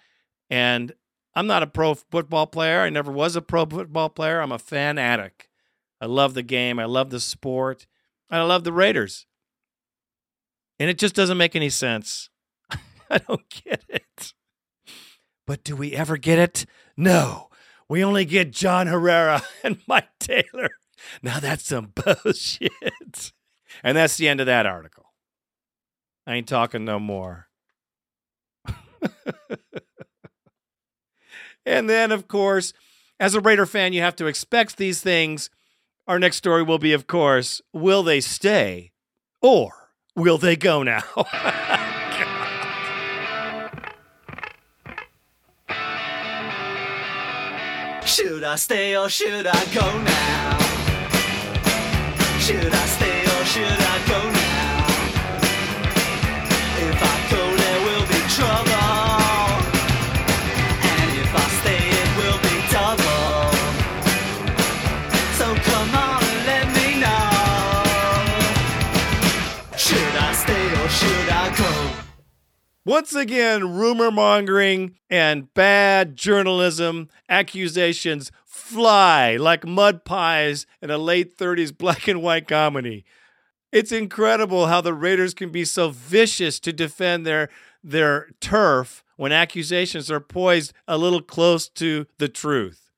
and 0.50 0.94
I'm 1.39 1.48
not 1.48 1.63
a 1.63 1.67
pro 1.67 1.93
football 1.93 2.48
player. 2.48 2.81
I 2.81 2.89
never 2.89 3.13
was 3.13 3.38
a 3.38 3.41
pro 3.41 3.65
football 3.65 4.10
player. 4.10 4.41
I'm 4.41 4.51
a 4.51 4.60
fanatic. 4.60 5.50
I 6.01 6.05
love 6.05 6.34
the 6.34 6.43
game. 6.43 6.79
I 6.79 6.84
love 6.84 7.12
the 7.12 7.22
sport. 7.22 7.88
I 8.29 8.41
love 8.41 8.65
the 8.65 8.74
Raiders. 8.74 9.25
And 10.79 10.89
it 10.89 10.98
just 10.98 11.15
doesn't 11.15 11.38
make 11.38 11.55
any 11.55 11.69
sense. 11.69 12.29
I 13.10 13.19
don't 13.19 13.50
get 13.50 13.86
it. 13.88 14.34
But 15.48 15.63
do 15.63 15.77
we 15.77 15.93
ever 15.93 16.17
get 16.17 16.39
it? 16.39 16.65
No. 16.98 17.48
We 17.88 18.03
only 18.03 18.25
get 18.25 18.51
John 18.51 18.88
Herrera 18.88 19.41
and 19.63 19.79
Mike 19.88 20.10
Taylor. 20.19 20.72
Now 21.24 21.39
that's 21.39 21.63
some 21.63 21.93
bullshit. 21.96 23.31
And 23.81 23.96
that's 23.96 24.17
the 24.17 24.27
end 24.27 24.41
of 24.41 24.46
that 24.48 24.65
article. 24.65 25.05
I 26.27 26.36
ain't 26.36 26.50
talking 26.50 26.84
no 26.84 27.00
more. 27.00 27.48
And 31.70 31.90
then, 31.90 32.12
of 32.12 32.28
course, 32.28 32.74
as 33.20 33.36
a 33.36 33.42
Raider 33.42 33.68
fan, 33.68 33.94
you 33.94 34.02
have 34.02 34.16
to 34.18 34.26
expect 34.26 34.78
these 34.78 35.02
things. 35.02 35.52
Our 36.08 36.18
next 36.18 36.38
story 36.38 36.64
will 36.64 36.80
be, 36.80 36.94
of 36.94 37.06
course, 37.06 37.62
will 37.72 38.02
they 38.02 38.22
stay 38.22 38.92
or 39.40 39.92
will 40.16 40.40
they 40.40 40.56
go 40.56 40.82
now? 40.82 41.04
should 48.06 48.44
I 48.44 48.56
stay 48.56 48.98
or 48.98 49.08
should 49.08 49.46
I 49.46 49.66
go 49.74 50.02
now? 50.02 50.58
Should 52.40 52.74
I 52.74 52.86
stay 52.88 53.19
Once 72.89 73.13
again, 73.13 73.75
rumor 73.75 74.10
mongering 74.10 74.96
and 75.12 75.53
bad 75.53 76.15
journalism 76.15 77.08
accusations 77.29 78.31
fly 78.48 79.36
like 79.36 79.63
mud 79.63 80.03
pies 80.03 80.65
in 80.81 80.89
a 80.89 80.98
late 80.98 81.38
30s 81.38 81.77
black 81.77 82.08
and 82.08 82.19
white 82.19 82.48
comedy. 82.48 83.05
It's 83.72 83.91
incredible 83.91 84.65
how 84.65 84.81
the 84.81 84.96
Raiders 84.96 85.36
can 85.36 85.51
be 85.51 85.65
so 85.65 85.91
vicious 85.91 86.60
to 86.62 86.74
defend 86.74 87.27
their 87.27 87.50
their 87.84 88.31
turf 88.41 89.03
when 89.17 89.31
accusations 89.31 90.10
are 90.10 90.19
poised 90.19 90.74
a 90.88 90.98
little 90.98 91.22
close 91.22 91.69
to 91.69 92.08
the 92.17 92.27
truth. 92.27 92.89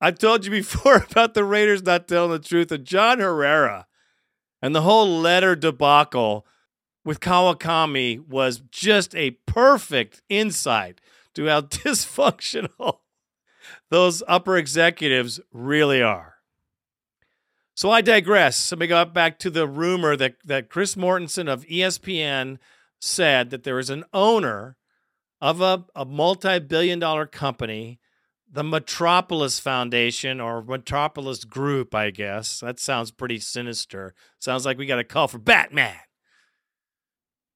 I've 0.00 0.18
told 0.18 0.46
you 0.46 0.50
before 0.50 0.96
about 1.10 1.34
the 1.34 1.44
Raiders 1.44 1.82
not 1.82 2.08
telling 2.08 2.30
the 2.30 2.38
truth 2.38 2.72
of 2.72 2.84
John 2.84 3.18
Herrera 3.18 3.86
and 4.62 4.74
the 4.74 4.80
whole 4.80 5.20
letter 5.20 5.54
debacle 5.54 6.46
with 7.04 7.20
Kawakami 7.20 8.26
was 8.26 8.62
just 8.70 9.14
a 9.14 9.32
perfect 9.46 10.22
insight 10.28 11.00
to 11.34 11.46
how 11.46 11.60
dysfunctional 11.62 12.98
those 13.90 14.22
upper 14.26 14.56
executives 14.56 15.40
really 15.52 16.02
are. 16.02 16.34
So 17.76 17.90
I 17.90 18.02
digress. 18.02 18.70
Let 18.70 18.78
me 18.78 18.86
go 18.86 19.04
back 19.04 19.38
to 19.40 19.50
the 19.50 19.66
rumor 19.66 20.16
that, 20.16 20.36
that 20.44 20.70
Chris 20.70 20.94
Mortensen 20.94 21.48
of 21.48 21.66
ESPN 21.66 22.58
said 23.00 23.50
that 23.50 23.64
there 23.64 23.78
is 23.78 23.90
an 23.90 24.04
owner 24.12 24.76
of 25.40 25.60
a, 25.60 25.84
a 25.94 26.04
multi 26.04 26.60
billion 26.60 27.00
dollar 27.00 27.26
company, 27.26 27.98
the 28.50 28.62
Metropolis 28.62 29.58
Foundation 29.58 30.40
or 30.40 30.62
Metropolis 30.62 31.44
Group, 31.44 31.94
I 31.94 32.10
guess. 32.10 32.60
That 32.60 32.78
sounds 32.78 33.10
pretty 33.10 33.40
sinister. 33.40 34.14
Sounds 34.38 34.64
like 34.64 34.78
we 34.78 34.86
got 34.86 35.00
a 35.00 35.04
call 35.04 35.26
for 35.26 35.38
Batman. 35.38 35.96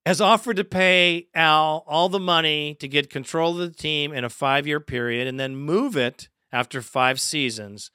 Has 0.08 0.22
offered 0.22 0.56
to 0.56 0.64
pay 0.64 1.26
Al 1.34 1.84
all 1.86 2.08
the 2.08 2.18
money 2.18 2.74
to 2.76 2.88
get 2.88 3.10
control 3.10 3.60
of 3.60 3.70
the 3.70 3.78
team 3.78 4.10
in 4.14 4.24
a 4.24 4.30
five 4.30 4.66
year 4.66 4.80
period 4.80 5.28
and 5.28 5.38
then 5.38 5.54
move 5.54 5.98
it 5.98 6.30
after 6.50 6.80
five 6.80 7.20
seasons 7.20 7.90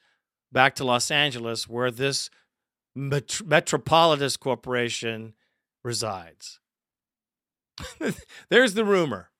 back 0.52 0.76
to 0.76 0.84
Los 0.84 1.10
Angeles, 1.10 1.68
where 1.68 1.90
this 1.90 2.30
Met- 2.94 3.42
Corporation 4.40 5.34
resides. 5.84 6.60
there's 8.50 8.76
the 8.76 8.86
rumor. 8.86 9.32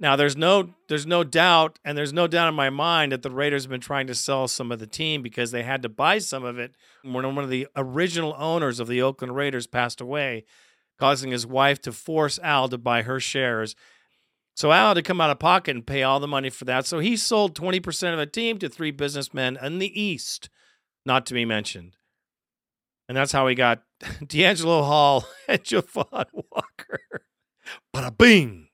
Now 0.00 0.16
there's 0.16 0.38
no 0.38 0.70
there's 0.88 1.06
no 1.06 1.22
doubt 1.22 1.78
and 1.84 1.98
there's 1.98 2.14
no 2.14 2.26
doubt 2.26 2.48
in 2.48 2.54
my 2.54 2.70
mind 2.70 3.12
that 3.12 3.20
the 3.20 3.30
Raiders 3.30 3.64
have 3.64 3.70
been 3.70 3.82
trying 3.82 4.06
to 4.06 4.14
sell 4.14 4.48
some 4.48 4.72
of 4.72 4.78
the 4.78 4.86
team 4.86 5.20
because 5.20 5.50
they 5.50 5.64
had 5.64 5.82
to 5.82 5.90
buy 5.90 6.16
some 6.16 6.44
of 6.44 6.58
it 6.58 6.76
when 7.02 7.34
one 7.34 7.44
of 7.44 7.50
the 7.50 7.68
original 7.76 8.34
owners 8.38 8.80
of 8.80 8.88
the 8.88 9.02
Oakland 9.02 9.36
Raiders 9.36 9.66
passed 9.66 10.00
away, 10.00 10.46
causing 10.98 11.30
his 11.30 11.46
wife 11.46 11.80
to 11.82 11.92
force 11.92 12.38
Al 12.42 12.68
to 12.68 12.78
buy 12.78 13.02
her 13.02 13.20
shares. 13.20 13.74
So 14.54 14.72
Al 14.72 14.88
had 14.88 14.94
to 14.94 15.02
come 15.02 15.20
out 15.20 15.30
of 15.30 15.38
pocket 15.38 15.76
and 15.76 15.86
pay 15.86 16.02
all 16.02 16.18
the 16.18 16.26
money 16.26 16.50
for 16.50 16.64
that. 16.64 16.86
So 16.86 16.98
he 16.98 17.16
sold 17.16 17.54
20% 17.54 18.12
of 18.12 18.18
the 18.18 18.26
team 18.26 18.58
to 18.58 18.68
three 18.68 18.90
businessmen 18.90 19.56
in 19.62 19.78
the 19.78 20.00
East, 20.00 20.48
not 21.06 21.26
to 21.26 21.34
be 21.34 21.44
mentioned. 21.44 21.96
And 23.08 23.16
that's 23.16 23.32
how 23.32 23.46
he 23.46 23.54
got 23.54 23.82
D'Angelo 24.26 24.82
Hall 24.82 25.26
and 25.48 25.62
Javon 25.62 26.26
Walker. 26.32 27.00
Bada 27.94 28.16
bing. 28.16 28.68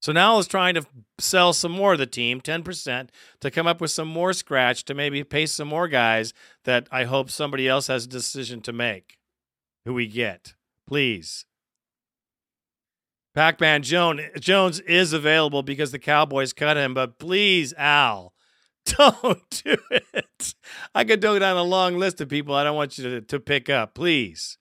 So 0.00 0.12
now 0.12 0.38
is 0.38 0.46
trying 0.46 0.74
to 0.74 0.84
sell 1.18 1.54
some 1.54 1.72
more 1.72 1.94
of 1.94 1.98
the 1.98 2.06
team, 2.06 2.42
10%, 2.42 3.08
to 3.40 3.50
come 3.50 3.66
up 3.66 3.80
with 3.80 3.90
some 3.90 4.08
more 4.08 4.34
scratch 4.34 4.84
to 4.84 4.94
maybe 4.94 5.24
pay 5.24 5.46
some 5.46 5.68
more 5.68 5.88
guys 5.88 6.34
that 6.64 6.86
I 6.92 7.04
hope 7.04 7.30
somebody 7.30 7.66
else 7.66 7.86
has 7.86 8.04
a 8.04 8.08
decision 8.08 8.60
to 8.62 8.72
make. 8.74 9.16
Who 9.86 9.94
we 9.94 10.06
get. 10.06 10.54
Please. 10.86 11.46
Pac-Man 13.34 13.82
Jones 13.82 14.20
Jones 14.38 14.80
is 14.80 15.12
available 15.12 15.62
because 15.62 15.90
the 15.90 15.98
Cowboys 15.98 16.52
cut 16.52 16.76
him, 16.76 16.94
but 16.94 17.18
please, 17.18 17.74
Al, 17.76 18.32
don't 18.86 19.62
do 19.64 19.76
it. 19.90 20.54
I 20.94 21.04
could 21.04 21.20
go 21.20 21.38
down 21.38 21.56
a 21.56 21.62
long 21.62 21.98
list 21.98 22.20
of 22.20 22.28
people 22.28 22.54
I 22.54 22.64
don't 22.64 22.76
want 22.76 22.96
you 22.96 23.04
to, 23.04 23.20
to 23.22 23.40
pick 23.40 23.68
up, 23.68 23.94
please. 23.94 24.56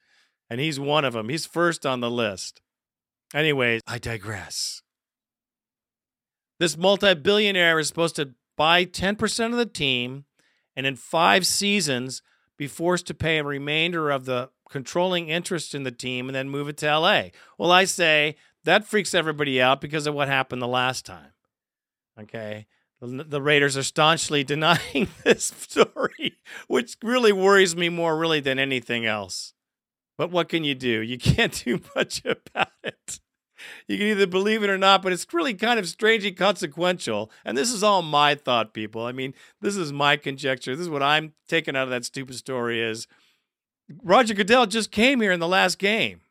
And 0.49 0.59
he's 0.59 0.79
one 0.79 1.05
of 1.05 1.13
them. 1.13 1.29
He's 1.29 1.45
first 1.45 1.85
on 1.85 1.99
the 1.99 2.11
list. 2.11 2.61
Anyways, 3.33 3.81
I 3.87 3.97
digress. 3.97 4.81
This 6.59 6.77
multi 6.77 7.13
billionaire 7.15 7.79
is 7.79 7.87
supposed 7.87 8.15
to 8.17 8.33
buy 8.55 8.85
10% 8.85 9.45
of 9.45 9.57
the 9.57 9.65
team 9.65 10.25
and 10.75 10.85
in 10.85 10.95
five 10.95 11.45
seasons 11.45 12.21
be 12.57 12.67
forced 12.67 13.07
to 13.07 13.13
pay 13.13 13.39
a 13.39 13.43
remainder 13.43 14.09
of 14.11 14.25
the 14.25 14.49
controlling 14.69 15.29
interest 15.29 15.75
in 15.75 15.83
the 15.83 15.91
team 15.91 16.27
and 16.27 16.35
then 16.35 16.49
move 16.49 16.67
it 16.67 16.77
to 16.77 16.99
LA. 16.99 17.25
Well, 17.57 17.71
I 17.71 17.85
say 17.85 18.35
that 18.63 18.85
freaks 18.85 19.13
everybody 19.13 19.61
out 19.61 19.81
because 19.81 20.07
of 20.07 20.13
what 20.13 20.27
happened 20.27 20.61
the 20.61 20.67
last 20.67 21.05
time. 21.05 21.33
Okay. 22.19 22.67
The, 23.01 23.41
Raiders 23.41 23.75
are 23.75 23.83
staunchly 23.83 24.43
denying 24.45 25.09
this 25.23 25.45
story, 25.45 26.37
which 26.67 26.97
really 27.03 27.33
worries 27.33 27.75
me 27.75 27.89
more 27.89 28.17
really 28.17 28.39
than 28.39 28.59
anything 28.59 29.05
else. 29.05 29.53
But 30.17 30.31
what 30.31 30.47
can 30.47 30.63
you 30.63 30.75
do? 30.75 31.01
You 31.01 31.17
can't 31.19 31.63
do 31.65 31.81
much 31.95 32.21
about 32.25 32.71
it. 32.83 33.19
You 33.87 33.97
can 33.97 34.07
either 34.07 34.27
believe 34.27 34.63
it 34.63 34.69
or 34.69 34.77
not, 34.77 35.01
but 35.01 35.13
it's 35.13 35.31
really 35.33 35.53
kind 35.53 35.79
of 35.79 35.87
strangely 35.87 36.31
consequential. 36.31 37.31
And 37.45 37.57
this 37.57 37.71
is 37.71 37.83
all 37.83 38.01
my 38.01 38.35
thought, 38.35 38.73
people. 38.73 39.05
I 39.05 39.13
mean, 39.13 39.33
this 39.61 39.77
is 39.77 39.93
my 39.93 40.17
conjecture. 40.17 40.75
This 40.75 40.83
is 40.83 40.89
what 40.89 41.03
I'm 41.03 41.33
taking 41.47 41.75
out 41.75 41.83
of 41.83 41.89
that 41.89 42.03
stupid 42.05 42.35
story 42.35 42.81
is 42.81 43.07
Roger 44.03 44.33
Goodell 44.33 44.65
just 44.65 44.91
came 44.91 45.21
here 45.21 45.31
in 45.31 45.39
the 45.39 45.47
last 45.47 45.77
game. 45.77 46.21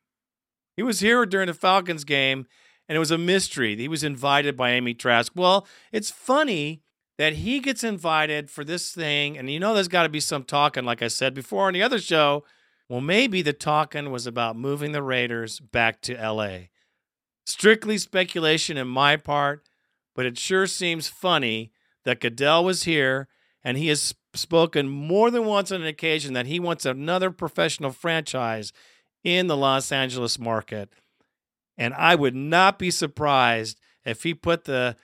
He 0.76 0.82
was 0.82 1.00
here 1.00 1.26
during 1.26 1.48
the 1.48 1.54
Falcons 1.54 2.04
game, 2.04 2.46
and 2.88 2.96
it 2.96 2.98
was 2.98 3.10
a 3.10 3.18
mystery. 3.18 3.76
He 3.76 3.88
was 3.88 4.04
invited 4.04 4.56
by 4.56 4.70
Amy 4.70 4.94
Trask. 4.94 5.32
Well, 5.34 5.66
it's 5.92 6.10
funny 6.10 6.82
that 7.18 7.34
he 7.34 7.60
gets 7.60 7.84
invited 7.84 8.50
for 8.50 8.64
this 8.64 8.92
thing, 8.92 9.36
and 9.36 9.50
you 9.50 9.60
know 9.60 9.74
there's 9.74 9.88
got 9.88 10.04
to 10.04 10.08
be 10.08 10.20
some 10.20 10.44
talking, 10.44 10.84
like 10.84 11.02
I 11.02 11.08
said 11.08 11.34
before 11.34 11.68
on 11.68 11.74
the 11.74 11.82
other 11.82 11.98
show. 11.98 12.44
Well, 12.88 13.00
maybe 13.00 13.42
the 13.42 13.52
talking 13.52 14.10
was 14.10 14.26
about 14.26 14.56
moving 14.56 14.92
the 14.92 15.02
Raiders 15.02 15.60
back 15.60 16.00
to 16.02 16.14
LA. 16.14 16.68
Strictly 17.44 17.98
speculation 17.98 18.76
in 18.76 18.88
my 18.88 19.16
part, 19.16 19.66
but 20.14 20.26
it 20.26 20.38
sure 20.38 20.66
seems 20.66 21.08
funny 21.08 21.72
that 22.04 22.20
Goodell 22.20 22.64
was 22.64 22.84
here 22.84 23.28
and 23.64 23.78
he 23.78 23.88
has 23.88 24.14
spoken 24.34 24.88
more 24.88 25.30
than 25.30 25.44
once 25.44 25.70
on 25.70 25.82
an 25.82 25.86
occasion 25.86 26.32
that 26.34 26.46
he 26.46 26.58
wants 26.58 26.86
another 26.86 27.30
professional 27.30 27.90
franchise 27.90 28.72
in 29.24 29.46
the 29.46 29.56
Los 29.56 29.92
Angeles 29.92 30.38
market. 30.38 30.90
And 31.76 31.94
I 31.94 32.14
would 32.14 32.34
not 32.34 32.78
be 32.78 32.90
surprised 32.90 33.78
if 34.04 34.22
he 34.22 34.34
put 34.34 34.64
the 34.64 34.96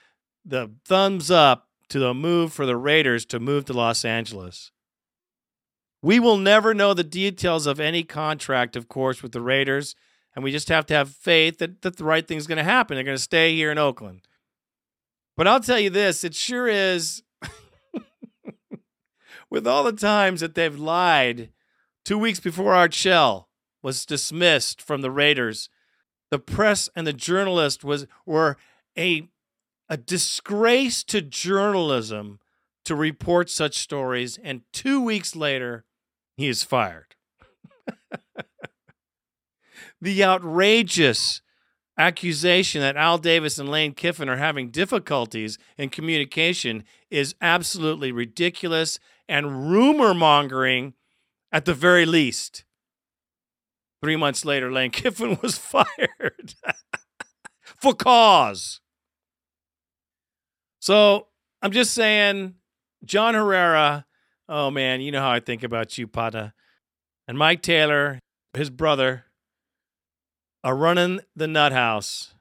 the 0.45 0.71
thumbs 0.85 1.31
up 1.31 1.69
to 1.89 1.99
the 1.99 2.15
move 2.15 2.53
for 2.53 2.65
the 2.65 2.77
Raiders 2.77 3.25
to 3.27 3.39
move 3.39 3.67
to 3.67 3.73
Los 3.73 4.05
Angeles. 4.05 4.71
We 6.01 6.21
will 6.21 6.39
never 6.39 6.75
know 6.75 6.95
the 6.95 7.05
details 7.05 7.67
of 7.67 7.81
any 7.81 8.03
contract, 8.03 8.77
of 8.77 8.89
course, 8.89 9.23
with 9.23 9.33
the 9.33 9.41
Raiders. 9.41 9.95
And 10.35 10.45
we 10.45 10.53
just 10.53 10.69
have 10.69 10.87
to 10.87 10.95
have 10.95 11.11
faith 11.11 11.59
that, 11.59 11.83
that 11.83 11.97
the 11.97 12.05
right 12.05 12.27
thing's 12.27 12.47
going 12.47 12.59
to 12.59 12.65
happen. 12.65 12.95
They're 12.95 13.05
going 13.05 13.17
to 13.17 13.23
stay 13.23 13.55
here 13.55 13.73
in 13.73 13.79
Oakland. 13.79 14.21
But 15.37 15.49
I'll 15.49 15.61
tell 15.61 15.81
you 15.81 15.91
this 15.91 16.25
it 16.25 16.35
sure 16.35 16.69
is, 16.69 17.23
with 19.51 19.67
all 19.67 19.85
the 19.85 19.93
times 19.93 20.41
that 20.41 20.55
they've 20.55 20.79
lied, 20.79 21.51
two 22.05 22.19
weeks 22.19 22.41
before 22.41 22.75
Art 22.75 22.95
Shell 22.95 23.49
was 23.83 24.07
dismissed 24.07 24.83
from 24.83 25.01
the 25.03 25.11
Raiders, 25.11 25.69
the 26.31 26.39
press 26.39 26.89
and 26.95 27.07
the 27.07 27.13
journalist 27.13 27.85
was 27.85 28.07
were 28.27 28.57
a 28.97 29.29
a 29.89 29.97
disgrace 29.97 31.03
to 31.05 31.23
journalism 31.23 32.41
to 32.85 32.95
report 32.95 33.49
such 33.49 33.79
stories 33.79 34.39
and 34.43 34.61
2 34.75 35.01
weeks 35.03 35.35
later 35.35 35.85
he 36.37 36.47
is 36.49 36.63
fired. 36.63 37.17
The 40.01 40.23
outrageous 40.23 41.43
accusation 41.99 42.81
that 42.81 42.97
Al 42.97 43.19
Davis 43.19 43.59
and 43.59 43.69
Lane 43.69 43.93
Kiffin 43.93 44.29
are 44.29 44.37
having 44.37 44.71
difficulties 44.71 45.59
in 45.77 45.91
communication 45.91 46.85
is 47.11 47.35
absolutely 47.41 48.13
ridiculous 48.13 49.01
and 49.29 49.71
rumor 49.71 50.15
mongering 50.15 50.95
at 51.53 51.65
the 51.65 51.75
very 51.75 52.07
least. 52.07 52.65
Three 54.03 54.17
months 54.17 54.45
later, 54.45 54.71
Lane 54.71 54.91
Kiffin 54.91 55.39
was 55.43 55.59
fired 55.59 56.55
for 57.63 57.95
cause. 57.95 58.81
So 60.81 61.27
I'm 61.61 61.73
just 61.73 61.93
saying, 61.93 62.55
John 63.05 63.35
Herrera, 63.35 64.07
oh 64.49 64.71
man, 64.71 65.01
you 65.01 65.11
know 65.11 65.21
how 65.21 65.31
I 65.31 65.41
think 65.41 65.63
about 65.63 65.99
you, 65.99 66.07
Pata. 66.07 66.53
And 67.27 67.37
Mike 67.37 67.63
Taylor, 67.63 68.21
his 68.55 68.71
brother, 68.71 69.25
are 70.65 70.77
running 70.77 71.21
the 71.37 71.47
nut 71.47 71.73
house. 71.73 72.35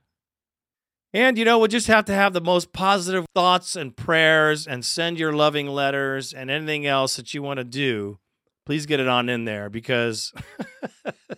And, 1.13 1.37
you 1.37 1.45
know, 1.45 1.57
we'll 1.57 1.67
just 1.67 1.87
have 1.87 2.05
to 2.05 2.13
have 2.13 2.33
the 2.33 2.41
most 2.41 2.73
positive 2.73 3.25
thoughts 3.33 3.75
and 3.75 3.95
prayers 3.95 4.67
and 4.67 4.83
send 4.83 5.17
your 5.17 5.33
loving 5.33 5.67
letters 5.67 6.33
and 6.33 6.51
anything 6.51 6.85
else 6.85 7.15
that 7.15 7.33
you 7.33 7.41
want 7.41 7.57
to 7.57 7.63
do. 7.63 8.19
Please 8.65 8.85
get 8.85 8.99
it 8.99 9.07
on 9.07 9.29
in 9.29 9.45
there 9.45 9.69
because 9.69 10.33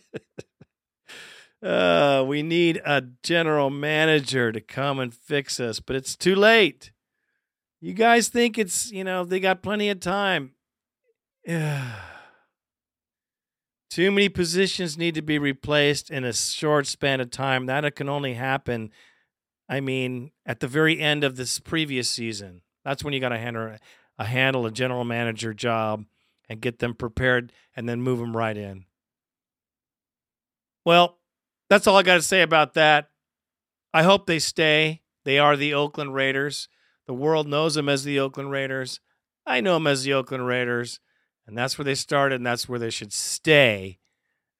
uh, 1.63 2.25
we 2.27 2.41
need 2.41 2.81
a 2.83 3.03
general 3.21 3.69
manager 3.69 4.51
to 4.51 4.59
come 4.59 4.99
and 4.99 5.13
fix 5.13 5.59
us, 5.59 5.79
but 5.79 5.95
it's 5.95 6.15
too 6.15 6.35
late. 6.35 6.91
You 7.81 7.93
guys 7.93 8.27
think 8.27 8.57
it's, 8.57 8.91
you 8.91 9.03
know, 9.03 9.23
they 9.23 9.39
got 9.39 9.61
plenty 9.61 9.89
of 9.89 9.99
time. 9.99 10.53
Too 13.89 14.11
many 14.11 14.29
positions 14.29 14.97
need 14.97 15.15
to 15.15 15.21
be 15.21 15.39
replaced 15.39 16.11
in 16.11 16.23
a 16.23 16.33
short 16.33 16.85
span 16.85 17.19
of 17.21 17.31
time. 17.31 17.65
That 17.65 17.95
can 17.95 18.07
only 18.07 18.35
happen, 18.35 18.91
I 19.69 19.79
mean, 19.79 20.31
at 20.45 20.59
the 20.59 20.67
very 20.67 20.99
end 20.99 21.23
of 21.23 21.35
this 21.35 21.59
previous 21.59 22.09
season. 22.09 22.61
That's 22.83 23.03
when 23.03 23.13
you 23.13 23.19
got 23.19 23.29
to 23.29 23.37
handle 23.37 23.75
a 24.17 24.25
handle 24.25 24.65
a 24.65 24.71
general 24.71 25.05
manager 25.05 25.53
job 25.53 26.05
and 26.49 26.59
get 26.59 26.79
them 26.79 26.95
prepared 26.95 27.53
and 27.75 27.87
then 27.87 28.01
move 28.01 28.19
them 28.19 28.35
right 28.35 28.57
in. 28.57 28.85
Well, 30.83 31.19
that's 31.69 31.85
all 31.85 31.95
I 31.95 32.03
got 32.03 32.15
to 32.15 32.21
say 32.21 32.41
about 32.41 32.73
that. 32.73 33.09
I 33.93 34.03
hope 34.03 34.25
they 34.25 34.39
stay. 34.39 35.03
They 35.23 35.37
are 35.37 35.55
the 35.55 35.73
Oakland 35.73 36.15
Raiders. 36.15 36.67
The 37.05 37.13
world 37.13 37.47
knows 37.47 37.75
them 37.75 37.87
as 37.87 38.03
the 38.03 38.19
Oakland 38.19 38.49
Raiders. 38.49 38.99
I 39.45 39.61
know 39.61 39.75
them 39.75 39.87
as 39.87 40.03
the 40.03 40.13
Oakland 40.13 40.47
Raiders. 40.47 40.99
And 41.45 41.57
that's 41.57 41.77
where 41.77 41.85
they 41.85 41.95
started, 41.95 42.35
and 42.35 42.45
that's 42.45 42.69
where 42.69 42.79
they 42.79 42.89
should 42.89 43.13
stay 43.13 43.99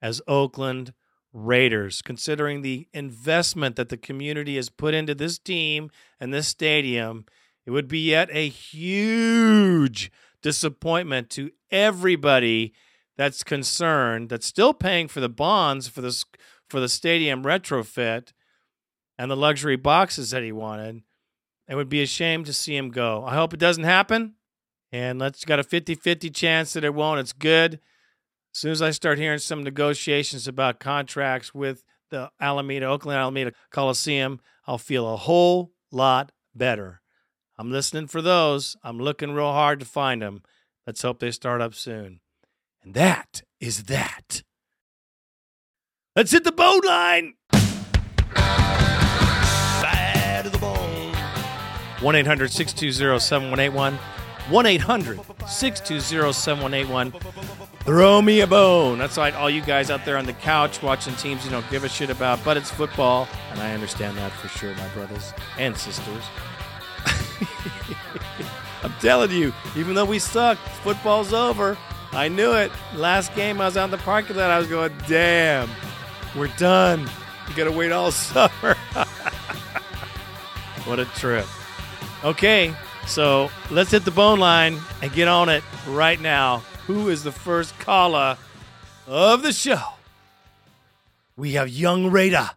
as 0.02 0.22
Oakland 0.26 0.92
Raiders, 1.32 2.02
considering 2.02 2.62
the 2.62 2.88
investment 2.92 3.76
that 3.76 3.88
the 3.88 3.96
community 3.96 4.56
has 4.56 4.68
put 4.68 4.94
into 4.94 5.14
this 5.14 5.38
team 5.38 5.90
and 6.18 6.34
this 6.34 6.48
stadium. 6.48 7.24
It 7.64 7.70
would 7.70 7.88
be 7.88 8.00
yet 8.00 8.28
a 8.32 8.48
huge 8.48 10.10
disappointment 10.42 11.30
to 11.30 11.50
everybody 11.70 12.72
that's 13.16 13.44
concerned, 13.44 14.30
that's 14.30 14.46
still 14.46 14.72
paying 14.74 15.06
for 15.06 15.20
the 15.20 15.28
bonds 15.28 15.88
for 15.88 16.00
this 16.00 16.24
for 16.68 16.80
the 16.80 16.88
stadium 16.88 17.42
retrofit 17.42 18.32
and 19.18 19.30
the 19.30 19.36
luxury 19.36 19.76
boxes 19.76 20.30
that 20.30 20.42
he 20.42 20.52
wanted. 20.52 21.02
It 21.68 21.74
would 21.74 21.88
be 21.88 22.02
a 22.02 22.06
shame 22.06 22.44
to 22.44 22.52
see 22.52 22.76
him 22.76 22.90
go. 22.90 23.24
I 23.24 23.34
hope 23.34 23.52
it 23.52 23.60
doesn't 23.60 23.84
happen. 23.84 24.34
And 24.92 25.18
let's 25.18 25.44
got 25.44 25.60
a 25.60 25.64
50 25.64 25.94
50 25.94 26.30
chance 26.30 26.72
that 26.72 26.84
it 26.84 26.94
won't. 26.94 27.20
It's 27.20 27.32
good. 27.32 27.80
As 28.52 28.58
soon 28.58 28.72
as 28.72 28.82
I 28.82 28.90
start 28.90 29.18
hearing 29.18 29.38
some 29.38 29.62
negotiations 29.62 30.48
about 30.48 30.80
contracts 30.80 31.54
with 31.54 31.84
the 32.10 32.30
Alameda, 32.40 32.86
Oakland 32.86 33.16
Alameda 33.18 33.52
Coliseum, 33.70 34.40
I'll 34.66 34.76
feel 34.76 35.12
a 35.12 35.16
whole 35.16 35.70
lot 35.92 36.32
better. 36.52 37.00
I'm 37.56 37.70
listening 37.70 38.08
for 38.08 38.20
those. 38.20 38.76
I'm 38.82 38.98
looking 38.98 39.30
real 39.32 39.52
hard 39.52 39.78
to 39.80 39.86
find 39.86 40.20
them. 40.22 40.42
Let's 40.84 41.02
hope 41.02 41.20
they 41.20 41.30
start 41.30 41.60
up 41.60 41.74
soon. 41.74 42.20
And 42.82 42.94
that 42.94 43.42
is 43.60 43.84
that. 43.84 44.42
Let's 46.16 46.32
hit 46.32 46.42
the 46.42 46.50
bone 46.50 46.80
line. 46.84 47.34
Bad 49.82 50.44
to 50.44 50.50
the 50.50 50.58
bone. 50.58 51.14
1 52.02 52.16
800 52.16 52.50
620 52.50 53.20
7181. 53.20 54.19
1 54.50 54.66
800 54.66 55.20
620 55.46 56.32
7181. 56.32 57.12
Throw 57.84 58.20
me 58.20 58.40
a 58.40 58.46
bone. 58.46 58.98
That's 58.98 59.16
right, 59.16 59.34
all 59.34 59.48
you 59.48 59.62
guys 59.62 59.90
out 59.90 60.04
there 60.04 60.18
on 60.18 60.26
the 60.26 60.32
couch 60.32 60.82
watching 60.82 61.14
teams 61.14 61.44
you 61.44 61.50
don't 61.50 61.68
give 61.70 61.84
a 61.84 61.88
shit 61.88 62.10
about, 62.10 62.44
but 62.44 62.56
it's 62.56 62.70
football, 62.70 63.28
and 63.52 63.60
I 63.60 63.72
understand 63.72 64.18
that 64.18 64.32
for 64.32 64.48
sure, 64.48 64.74
my 64.74 64.88
brothers 64.88 65.32
and 65.58 65.76
sisters. 65.76 66.24
I'm 68.82 68.92
telling 69.00 69.30
you, 69.30 69.52
even 69.76 69.94
though 69.94 70.04
we 70.04 70.18
sucked, 70.18 70.66
football's 70.82 71.32
over. 71.32 71.78
I 72.12 72.28
knew 72.28 72.52
it. 72.52 72.72
Last 72.94 73.34
game 73.36 73.60
I 73.60 73.66
was 73.66 73.76
out 73.76 73.84
in 73.84 73.90
the 73.92 73.98
parking 73.98 74.36
lot, 74.36 74.50
I 74.50 74.58
was 74.58 74.66
going, 74.66 74.92
damn, 75.06 75.70
we're 76.36 76.48
done. 76.58 77.08
You 77.48 77.54
gotta 77.54 77.72
wait 77.72 77.92
all 77.92 78.10
summer. 78.12 78.74
what 80.84 80.98
a 80.98 81.04
trip. 81.04 81.46
Okay, 82.24 82.74
so 83.10 83.50
let's 83.72 83.90
hit 83.90 84.04
the 84.04 84.12
bone 84.12 84.38
line 84.38 84.78
and 85.02 85.12
get 85.12 85.26
on 85.26 85.48
it 85.48 85.64
right 85.88 86.20
now. 86.20 86.58
Who 86.86 87.08
is 87.08 87.24
the 87.24 87.32
first 87.32 87.76
caller 87.80 88.38
of 89.06 89.42
the 89.42 89.52
show? 89.52 89.82
We 91.36 91.52
have 91.54 91.68
Young 91.68 92.10
Raider 92.10 92.50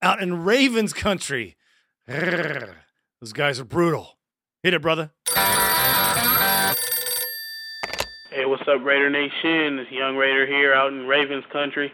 out 0.00 0.22
in 0.22 0.44
Ravens 0.44 0.92
country. 0.92 1.56
Those 2.06 3.32
guys 3.32 3.58
are 3.58 3.64
brutal. 3.64 4.16
Hit 4.62 4.74
it, 4.74 4.82
brother. 4.82 5.10
Hey, 8.30 8.44
what's 8.46 8.62
up, 8.68 8.84
Raider 8.84 9.10
Nation? 9.10 9.78
It's 9.78 9.90
Young 9.90 10.16
Raider 10.16 10.46
here 10.46 10.72
out 10.72 10.92
in 10.92 11.06
Ravens 11.06 11.44
country, 11.52 11.92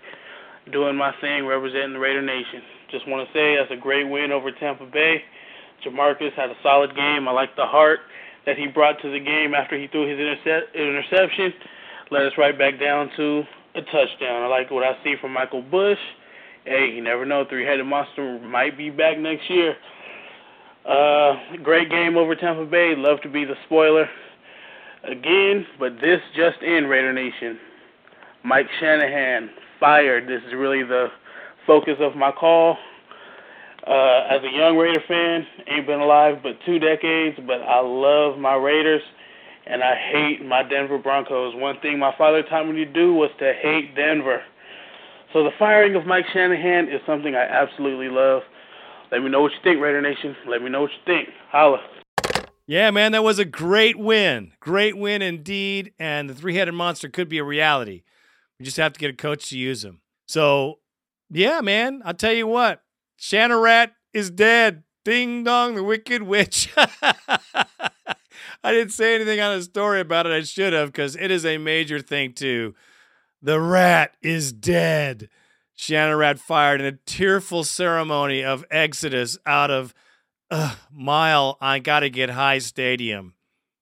doing 0.71 0.97
my 0.97 1.15
thing, 1.21 1.47
representing 1.47 1.95
the 1.95 1.99
Raider 1.99 2.23
Nation. 2.23 2.63
Just 2.91 3.09
want 3.09 3.27
to 3.27 3.33
say 3.33 3.57
that's 3.57 3.71
a 3.71 3.77
great 3.77 4.05
win 4.05 4.33
over 4.33 4.51
Tampa 4.53 4.85
Bay. 4.87 5.23
Jamarcus 5.85 6.33
had 6.35 6.51
a 6.51 6.57
solid 6.63 6.95
game. 6.95 7.29
I 7.29 7.33
like 7.33 7.57
the 7.57 7.67
heart 7.67 8.01
that 8.47 8.57
he 8.57 8.67
brought 8.67 9.01
to 9.03 9.11
the 9.11 9.21
game 9.21 9.55
after 9.55 9.79
he 9.79 9.87
threw 9.89 10.09
his 10.09 10.19
intercep- 10.19 10.75
interception. 10.75 11.53
Led 12.11 12.27
us 12.27 12.33
right 12.39 12.57
back 12.57 12.81
down 12.81 13.11
to 13.17 13.43
a 13.75 13.83
touchdown. 13.83 14.43
I 14.43 14.47
like 14.47 14.71
what 14.71 14.83
I 14.83 14.93
see 15.05 15.15
from 15.21 15.33
Michael 15.33 15.63
Bush. 15.63 15.99
Hey, 16.65 16.91
you 16.95 17.03
never 17.03 17.25
know. 17.25 17.45
Three-headed 17.49 17.87
monster 17.87 18.39
might 18.41 18.77
be 18.77 18.91
back 18.91 19.19
next 19.19 19.49
year. 19.49 19.77
Uh, 20.89 21.35
great 21.63 21.91
game 21.91 22.17
over 22.17 22.35
Tampa 22.35 22.65
Bay. 22.65 22.95
Love 22.97 23.21
to 23.23 23.29
be 23.29 23.45
the 23.45 23.55
spoiler 23.67 24.09
again, 25.05 25.67
but 25.79 25.93
this 26.01 26.21
just 26.35 26.63
in, 26.63 26.87
Raider 26.87 27.13
Nation. 27.13 27.59
Mike 28.45 28.67
Shanahan 28.81 29.51
fired. 29.79 30.27
This 30.27 30.43
is 30.47 30.55
really 30.55 30.83
the 30.83 31.09
focus 31.67 31.97
of 32.01 32.17
my 32.17 32.33
call. 32.33 32.77
Uh, 33.91 34.23
as 34.31 34.41
a 34.45 34.57
young 34.57 34.77
Raider 34.77 35.03
fan, 35.09 35.45
ain't 35.67 35.85
been 35.85 35.99
alive 35.99 36.37
but 36.45 36.53
two 36.65 36.79
decades, 36.79 37.37
but 37.45 37.61
I 37.63 37.81
love 37.81 38.39
my 38.39 38.55
Raiders 38.55 39.03
and 39.67 39.83
I 39.83 39.97
hate 40.13 40.47
my 40.47 40.63
Denver 40.63 40.97
Broncos. 40.97 41.57
One 41.57 41.75
thing 41.81 41.99
my 41.99 42.15
father 42.17 42.45
taught 42.45 42.69
me 42.69 42.85
to 42.85 42.93
do 42.93 43.15
was 43.15 43.31
to 43.41 43.53
hate 43.61 43.97
Denver. 43.97 44.43
So 45.33 45.43
the 45.43 45.51
firing 45.59 45.97
of 45.97 46.07
Mike 46.07 46.25
Shanahan 46.33 46.89
is 46.89 47.01
something 47.05 47.35
I 47.35 47.43
absolutely 47.43 48.09
love. 48.09 48.43
Let 49.11 49.23
me 49.23 49.29
know 49.29 49.43
what 49.43 49.51
you 49.51 49.59
think, 49.65 49.81
Raider 49.81 50.01
Nation. 50.01 50.37
Let 50.47 50.63
me 50.63 50.71
know 50.71 50.83
what 50.83 50.91
you 50.93 51.03
think. 51.05 51.29
Holla. 51.51 51.79
Yeah, 52.69 52.93
man, 52.93 53.11
that 53.11 53.25
was 53.25 53.41
a 53.41 53.45
great 53.45 53.99
win. 53.99 54.53
Great 54.61 54.97
win 54.97 55.21
indeed. 55.21 55.93
And 55.99 56.31
the 56.31 56.35
three 56.35 56.55
headed 56.55 56.75
monster 56.75 57.09
could 57.09 57.29
be 57.29 57.39
a 57.39 57.45
reality. 57.45 58.05
We 58.61 58.65
just 58.65 58.77
have 58.77 58.93
to 58.93 59.01
get 59.01 59.11
a 59.11 59.17
coach 59.17 59.49
to 59.51 59.59
use 59.59 59.85
him. 59.85 60.01
So, 60.29 60.79
yeah, 61.29 61.61
man, 61.61 62.03
I'll 62.05 62.15
tell 62.15 62.33
you 62.33 62.47
what, 62.47 62.83
Shanarat 63.21 63.91
is 64.15 64.31
dead. 64.31 64.85
Ding 65.05 65.45
dong, 65.45 65.75
the 65.75 65.85
wicked 65.85 66.23
witch. 66.23 66.73
I 66.77 68.73
didn't 68.73 68.93
say 68.93 69.15
anything 69.15 69.41
on 69.41 69.57
the 69.57 69.63
story 69.63 70.01
about 70.01 70.27
it. 70.27 70.33
I 70.33 70.43
should 70.43 70.73
have 70.73 70.89
because 70.89 71.17
it 71.17 71.31
is 71.31 71.45
a 71.47 71.59
major 71.59 72.01
thing, 72.01 72.33
too. 72.33 72.75
The 73.43 73.61
rat 73.61 74.17
is 74.23 74.53
dead. 74.53 75.29
Shanarat 75.79 76.39
fired 76.39 76.81
in 76.81 76.87
a 76.87 76.99
tearful 77.07 77.65
ceremony 77.65 78.45
of 78.45 78.65
exodus 78.71 79.39
out 79.47 79.71
of 79.71 79.95
uh, 80.51 80.75
Mile 80.93 81.57
I 81.61 81.79
Gotta 81.79 82.11
Get 82.11 82.31
High 82.31 82.59
Stadium. 82.59 83.35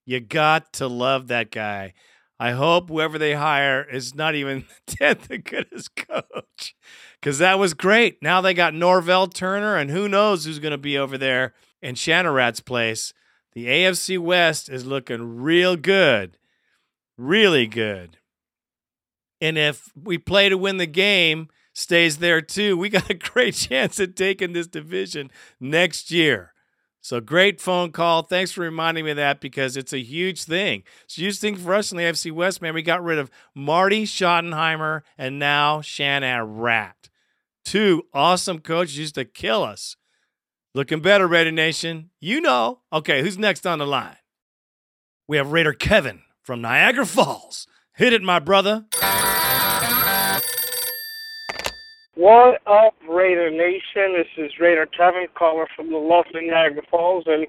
You 0.04 0.20
got 0.20 0.72
to 0.74 0.86
love 0.86 1.28
that 1.28 1.50
guy. 1.50 1.94
I 2.40 2.52
hope 2.52 2.88
whoever 2.88 3.18
they 3.18 3.34
hire 3.34 3.82
is 3.82 4.14
not 4.14 4.34
even 4.34 4.64
tenth 4.86 5.28
the 5.28 5.38
good 5.38 5.66
as 5.74 5.88
coach. 5.88 6.76
Because 7.20 7.38
that 7.38 7.58
was 7.58 7.74
great. 7.74 8.22
Now 8.22 8.40
they 8.40 8.54
got 8.54 8.74
Norvell 8.74 9.26
Turner, 9.26 9.76
and 9.76 9.90
who 9.90 10.08
knows 10.08 10.44
who's 10.44 10.60
going 10.60 10.72
to 10.72 10.78
be 10.78 10.96
over 10.96 11.18
there 11.18 11.54
in 11.82 11.94
Shanarat's 11.94 12.60
place. 12.60 13.12
The 13.54 13.66
AFC 13.66 14.18
West 14.18 14.68
is 14.68 14.86
looking 14.86 15.36
real 15.38 15.76
good. 15.76 16.38
Really 17.16 17.66
good. 17.66 18.18
And 19.40 19.58
if 19.58 19.90
we 20.00 20.18
play 20.18 20.48
to 20.48 20.58
win 20.58 20.76
the 20.76 20.86
game, 20.86 21.48
stays 21.74 22.18
there 22.18 22.40
too, 22.40 22.76
we 22.76 22.88
got 22.88 23.10
a 23.10 23.14
great 23.32 23.54
chance 23.54 23.98
at 23.98 24.16
taking 24.16 24.52
this 24.52 24.66
division 24.66 25.30
next 25.60 26.10
year. 26.10 26.52
So 27.00 27.20
great 27.20 27.60
phone 27.60 27.92
call. 27.92 28.22
Thanks 28.22 28.52
for 28.52 28.62
reminding 28.62 29.04
me 29.04 29.12
of 29.12 29.16
that 29.16 29.40
because 29.40 29.76
it's 29.76 29.92
a 29.92 30.00
huge 30.00 30.44
thing. 30.44 30.82
It's 31.04 31.16
a 31.16 31.22
huge 31.22 31.38
thing 31.38 31.56
for 31.56 31.74
us 31.74 31.92
in 31.92 31.98
the 31.98 32.04
AFC 32.04 32.32
West, 32.32 32.60
man. 32.60 32.74
We 32.74 32.82
got 32.82 33.02
rid 33.02 33.18
of 33.18 33.30
Marty 33.54 34.04
Schottenheimer 34.04 35.02
and 35.16 35.38
now 35.38 35.80
Shanarat. 35.80 36.92
Two 37.64 38.04
awesome 38.12 38.58
coaches 38.58 38.98
used 38.98 39.14
to 39.14 39.24
kill 39.24 39.62
us. 39.62 39.96
Looking 40.74 41.00
better, 41.00 41.26
Raider 41.26 41.52
Nation. 41.52 42.10
You 42.20 42.40
know. 42.40 42.80
Okay, 42.92 43.22
who's 43.22 43.38
next 43.38 43.66
on 43.66 43.78
the 43.78 43.86
line? 43.86 44.16
We 45.26 45.36
have 45.36 45.52
Raider 45.52 45.72
Kevin 45.72 46.22
from 46.42 46.60
Niagara 46.60 47.06
Falls. 47.06 47.66
Hit 47.94 48.12
it, 48.12 48.22
my 48.22 48.38
brother. 48.38 48.86
What 52.18 52.58
up, 52.66 52.94
Raider 53.08 53.48
Nation? 53.48 54.18
This 54.18 54.26
is 54.38 54.50
Raider 54.58 54.86
Kevin 54.86 55.28
calling 55.38 55.68
from 55.76 55.88
the 55.88 55.98
lovely 55.98 56.50
Niagara 56.50 56.82
Falls, 56.90 57.22
and 57.28 57.46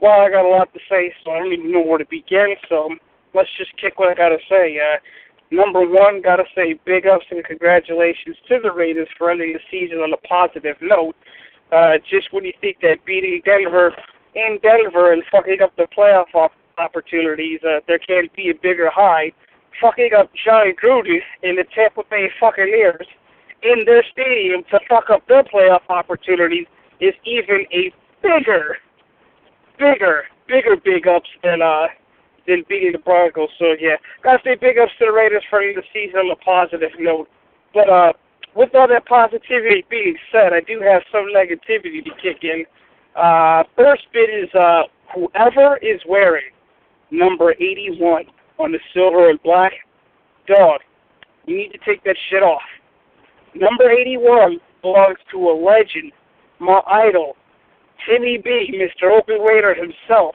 well, 0.00 0.20
I 0.20 0.30
got 0.30 0.46
a 0.46 0.48
lot 0.48 0.72
to 0.72 0.78
say, 0.88 1.12
so 1.24 1.32
I 1.32 1.40
don't 1.40 1.52
even 1.52 1.72
know 1.72 1.82
where 1.82 1.98
to 1.98 2.06
begin. 2.08 2.54
So 2.68 2.90
let's 3.34 3.48
just 3.58 3.76
kick 3.76 3.98
what 3.98 4.10
I 4.10 4.14
gotta 4.14 4.38
say. 4.48 4.78
Uh, 4.78 5.02
number 5.50 5.80
one, 5.80 6.22
gotta 6.22 6.44
say 6.54 6.78
big 6.86 7.08
ups 7.08 7.24
and 7.32 7.44
congratulations 7.44 8.36
to 8.46 8.60
the 8.62 8.70
Raiders 8.70 9.08
for 9.18 9.32
ending 9.32 9.52
the 9.52 9.58
season 9.68 9.98
on 9.98 10.12
a 10.12 10.28
positive 10.28 10.76
note. 10.80 11.16
Uh, 11.72 11.98
just 12.08 12.32
when 12.32 12.44
you 12.44 12.52
think 12.60 12.76
that 12.82 13.04
beating 13.04 13.42
Denver 13.44 13.90
in 14.36 14.60
Denver 14.62 15.12
and 15.12 15.24
fucking 15.32 15.58
up 15.60 15.74
the 15.74 15.88
playoff 15.90 16.32
op- 16.36 16.52
opportunities, 16.78 17.58
uh, 17.66 17.80
there 17.88 17.98
can't 17.98 18.32
be 18.36 18.50
a 18.50 18.54
bigger 18.62 18.90
high. 18.94 19.32
Fucking 19.82 20.10
up 20.16 20.30
Johnny 20.44 20.72
Gruden 20.72 21.18
in 21.42 21.56
the 21.56 21.64
Tampa 21.74 22.04
Bay 22.08 22.30
Buccaneers 22.40 23.08
in 23.64 23.84
their 23.84 24.04
stadium 24.12 24.62
to 24.70 24.78
fuck 24.88 25.10
up 25.10 25.26
their 25.26 25.42
playoff 25.44 25.82
opportunities 25.88 26.66
is 27.00 27.14
even 27.24 27.66
a 27.72 27.92
bigger, 28.22 28.78
bigger, 29.78 30.24
bigger 30.46 30.76
big 30.76 31.08
ups 31.08 31.28
than 31.42 31.62
uh 31.62 31.86
than 32.46 32.62
beating 32.68 32.92
the 32.92 32.98
Broncos. 32.98 33.48
So 33.58 33.74
yeah, 33.80 33.96
gotta 34.22 34.38
say 34.44 34.54
big 34.54 34.78
ups 34.78 34.92
to 34.98 35.06
the 35.06 35.12
Raiders 35.12 35.42
for 35.48 35.60
the 35.60 35.82
season 35.92 36.20
on 36.20 36.30
a 36.30 36.36
positive 36.36 36.90
note. 36.98 37.28
But 37.72 37.88
uh, 37.88 38.12
with 38.54 38.74
all 38.74 38.86
that 38.88 39.06
positivity 39.06 39.84
being 39.88 40.16
said, 40.30 40.52
I 40.52 40.60
do 40.60 40.80
have 40.80 41.02
some 41.10 41.26
negativity 41.34 42.04
to 42.04 42.10
kick 42.22 42.44
in. 42.44 42.64
Uh, 43.16 43.64
first 43.76 44.06
bit 44.12 44.30
is 44.30 44.52
uh, 44.54 44.82
whoever 45.14 45.78
is 45.78 46.00
wearing 46.06 46.50
number 47.10 47.52
81 47.52 48.24
on 48.58 48.72
the 48.72 48.78
silver 48.92 49.30
and 49.30 49.42
black, 49.42 49.72
dog, 50.46 50.80
you 51.46 51.56
need 51.56 51.72
to 51.72 51.78
take 51.78 52.02
that 52.04 52.16
shit 52.30 52.42
off. 52.42 52.62
Number 53.54 53.90
81 53.90 54.60
belongs 54.82 55.18
to 55.30 55.38
a 55.50 55.54
legend, 55.54 56.12
my 56.58 56.80
idol, 56.86 57.36
Timmy 58.06 58.38
B, 58.38 58.74
Mr. 58.74 59.10
Open 59.16 59.40
Raider 59.40 59.74
himself. 59.74 60.34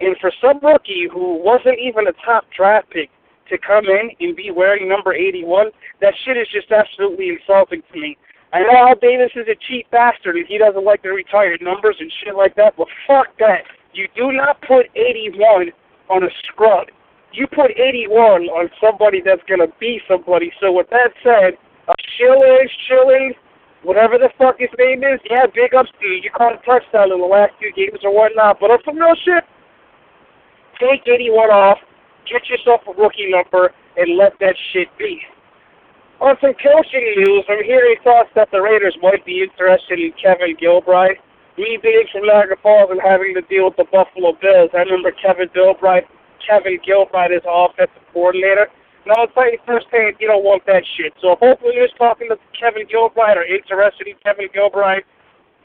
And 0.00 0.16
for 0.20 0.30
some 0.40 0.60
rookie 0.62 1.08
who 1.10 1.42
wasn't 1.42 1.78
even 1.80 2.06
a 2.06 2.12
top 2.24 2.44
draft 2.56 2.90
pick 2.90 3.10
to 3.50 3.58
come 3.58 3.86
in 3.86 4.10
and 4.20 4.36
be 4.36 4.50
wearing 4.50 4.88
number 4.88 5.12
81, 5.12 5.70
that 6.00 6.14
shit 6.24 6.36
is 6.36 6.46
just 6.52 6.70
absolutely 6.70 7.30
insulting 7.30 7.82
to 7.92 8.00
me. 8.00 8.16
I 8.52 8.60
know 8.60 8.88
Al 8.88 8.94
Davis 9.00 9.32
is 9.34 9.46
a 9.48 9.56
cheap 9.68 9.90
bastard 9.90 10.36
and 10.36 10.46
he 10.46 10.58
doesn't 10.58 10.84
like 10.84 11.02
the 11.02 11.10
retired 11.10 11.60
numbers 11.60 11.96
and 12.00 12.12
shit 12.22 12.34
like 12.34 12.54
that, 12.56 12.74
but 12.76 12.88
fuck 13.06 13.26
that. 13.38 13.64
You 13.92 14.08
do 14.14 14.32
not 14.32 14.60
put 14.62 14.86
81 14.94 15.72
on 16.08 16.24
a 16.24 16.28
scrub. 16.46 16.88
You 17.32 17.46
put 17.46 17.72
81 17.72 18.44
on 18.48 18.70
somebody 18.80 19.20
that's 19.20 19.42
going 19.48 19.60
to 19.60 19.72
be 19.80 20.00
somebody. 20.08 20.52
So 20.60 20.72
with 20.72 20.88
that 20.90 21.12
said, 21.22 21.58
uh, 21.88 21.94
Schilling, 22.16 22.68
Schilling, 22.86 23.32
whatever 23.82 24.18
the 24.18 24.28
fuck 24.36 24.58
his 24.58 24.70
name 24.78 25.02
is, 25.02 25.20
yeah, 25.30 25.46
big 25.48 25.74
ups 25.74 25.90
to 26.00 26.06
you. 26.06 26.20
You 26.22 26.30
caught 26.30 26.54
a 26.54 26.62
touchdown 26.64 27.12
in 27.12 27.20
the 27.20 27.26
last 27.26 27.52
few 27.58 27.72
games 27.72 28.00
or 28.04 28.14
whatnot. 28.14 28.60
But 28.60 28.70
on 28.70 28.78
some 28.84 28.98
real 28.98 29.16
shit, 29.24 29.44
take 30.78 31.06
81 31.08 31.50
off, 31.50 31.78
get 32.28 32.44
yourself 32.48 32.82
a 32.86 32.92
rookie 32.92 33.32
number, 33.32 33.72
and 33.96 34.16
let 34.16 34.38
that 34.40 34.54
shit 34.72 34.88
be. 34.98 35.20
On 36.20 36.34
some 36.40 36.52
coaching 36.58 37.14
news, 37.22 37.44
I'm 37.48 37.62
hearing 37.62 37.94
thoughts 38.02 38.30
that 38.34 38.50
the 38.50 38.60
Raiders 38.60 38.96
might 39.00 39.24
be 39.24 39.40
interested 39.42 39.98
in 39.98 40.12
Kevin 40.20 40.56
Gilbride. 40.60 41.22
Me 41.56 41.78
being 41.80 42.04
from 42.12 42.26
Niagara 42.26 42.56
Falls 42.62 42.90
and 42.90 43.00
having 43.02 43.34
to 43.34 43.42
deal 43.42 43.66
with 43.66 43.76
the 43.76 43.86
Buffalo 43.90 44.34
Bills, 44.42 44.70
I 44.74 44.82
remember 44.82 45.10
Kevin 45.10 45.48
Gilbride, 45.54 46.06
Kevin 46.42 46.78
Gilbride 46.86 47.34
is 47.34 47.42
offensive 47.46 48.02
coordinator. 48.12 48.66
And 49.08 49.16
I'll 49.16 49.32
tell 49.32 49.48
you 49.48 49.56
firsthand, 49.64 50.20
you 50.20 50.28
don't 50.28 50.44
want 50.44 50.68
that 50.68 50.84
shit. 50.84 51.16
So 51.24 51.32
if 51.32 51.40
hopefully 51.40 51.80
you're 51.80 51.88
talking 51.96 52.28
to 52.28 52.36
Kevin 52.52 52.84
Gilbride 52.84 53.40
or 53.40 53.44
interested 53.48 54.04
in 54.04 54.20
Kevin 54.20 54.52
Gilbride, 54.52 55.00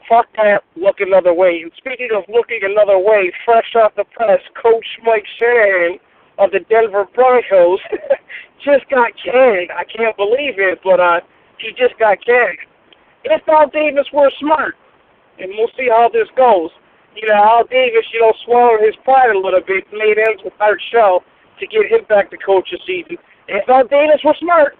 fuck 0.08 0.32
that, 0.40 0.64
look 0.80 1.04
another 1.04 1.36
way. 1.36 1.60
And 1.60 1.70
speaking 1.76 2.08
of 2.16 2.24
looking 2.32 2.64
another 2.64 2.96
way, 2.96 3.28
fresh 3.44 3.68
off 3.76 3.92
the 4.00 4.08
press, 4.16 4.40
Coach 4.56 4.88
Mike 5.04 5.28
Shanahan 5.36 6.00
of 6.40 6.56
the 6.56 6.64
Denver 6.72 7.04
Broncos 7.12 7.84
just 8.64 8.88
got 8.88 9.12
canned. 9.20 9.68
I 9.76 9.84
can't 9.84 10.16
believe 10.16 10.56
it, 10.56 10.80
but 10.80 10.96
uh, 10.96 11.20
he 11.60 11.76
just 11.76 12.00
got 12.00 12.24
canned. 12.24 12.56
If 13.28 13.44
Al 13.44 13.68
Davis 13.68 14.08
were 14.08 14.32
smart, 14.40 14.72
and 15.36 15.52
we'll 15.52 15.72
see 15.76 15.92
how 15.92 16.08
this 16.08 16.32
goes. 16.32 16.72
You 17.12 17.28
know, 17.28 17.44
Al 17.44 17.68
Davis, 17.68 18.08
you 18.08 18.24
know, 18.24 18.32
swallowed 18.48 18.80
his 18.80 18.96
pride 19.04 19.36
a 19.36 19.38
little 19.38 19.60
bit, 19.60 19.84
made 19.92 20.16
ends 20.16 20.40
with 20.42 20.56
Art 20.60 20.80
Shell 20.90 21.20
to 21.60 21.66
get 21.66 21.92
him 21.92 22.08
back 22.08 22.30
to 22.30 22.38
coach 22.40 22.72
this 22.72 22.80
season. 22.86 23.18
If 23.48 23.68
Al 23.68 23.86
Davis 23.86 24.20
was 24.24 24.36
smart, 24.40 24.76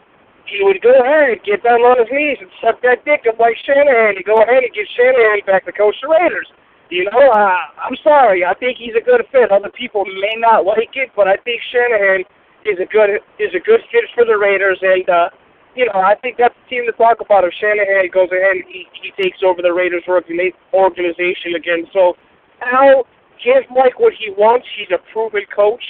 he 0.46 0.62
would 0.64 0.80
go 0.80 0.92
ahead 0.92 1.36
and 1.36 1.42
get 1.42 1.64
down 1.64 1.80
on 1.80 2.00
his 2.00 2.08
knees 2.12 2.38
and 2.40 2.50
suck 2.60 2.80
that 2.82 3.04
dick 3.04 3.24
up 3.28 3.40
like 3.40 3.56
Shanahan 3.64 4.16
and 4.16 4.24
go 4.24 4.40
ahead 4.40 4.64
and 4.64 4.72
get 4.72 4.88
Shanahan 4.92 5.40
back 5.46 5.64
to 5.64 5.72
coach 5.72 5.96
the 6.00 6.08
Raiders. 6.08 6.48
You 6.90 7.08
know, 7.08 7.32
uh, 7.32 7.64
I'm 7.80 7.96
sorry. 8.04 8.44
I 8.44 8.52
think 8.54 8.76
he's 8.76 8.94
a 8.96 9.04
good 9.04 9.24
fit. 9.32 9.50
Other 9.50 9.72
people 9.72 10.04
may 10.04 10.36
not 10.36 10.64
like 10.64 10.92
it, 10.94 11.10
but 11.16 11.26
I 11.26 11.36
think 11.42 11.60
Shanahan 11.72 12.24
is 12.64 12.76
a 12.80 12.88
good 12.88 13.20
is 13.40 13.52
a 13.56 13.60
good 13.60 13.80
fit 13.92 14.04
for 14.14 14.24
the 14.24 14.36
Raiders, 14.36 14.78
and 14.80 15.08
uh, 15.08 15.28
you 15.74 15.86
know 15.86 16.00
I 16.00 16.14
think 16.20 16.36
that's 16.36 16.54
the 16.54 16.68
team 16.68 16.84
to 16.86 16.92
talk 16.92 17.20
about 17.20 17.44
if 17.44 17.52
Shanahan 17.56 18.12
goes 18.12 18.28
ahead 18.32 18.56
and 18.60 18.68
he, 18.68 18.84
he 19.00 19.12
takes 19.16 19.40
over 19.42 19.60
the 19.60 19.72
Raiders 19.72 20.04
organization 20.08 21.56
again. 21.56 21.88
So 21.92 22.16
Al, 22.60 23.08
give 23.42 23.64
Mike 23.72 23.98
what 23.98 24.12
he 24.12 24.30
wants. 24.36 24.66
He's 24.76 24.92
a 24.92 25.00
proven 25.12 25.44
coach. 25.54 25.82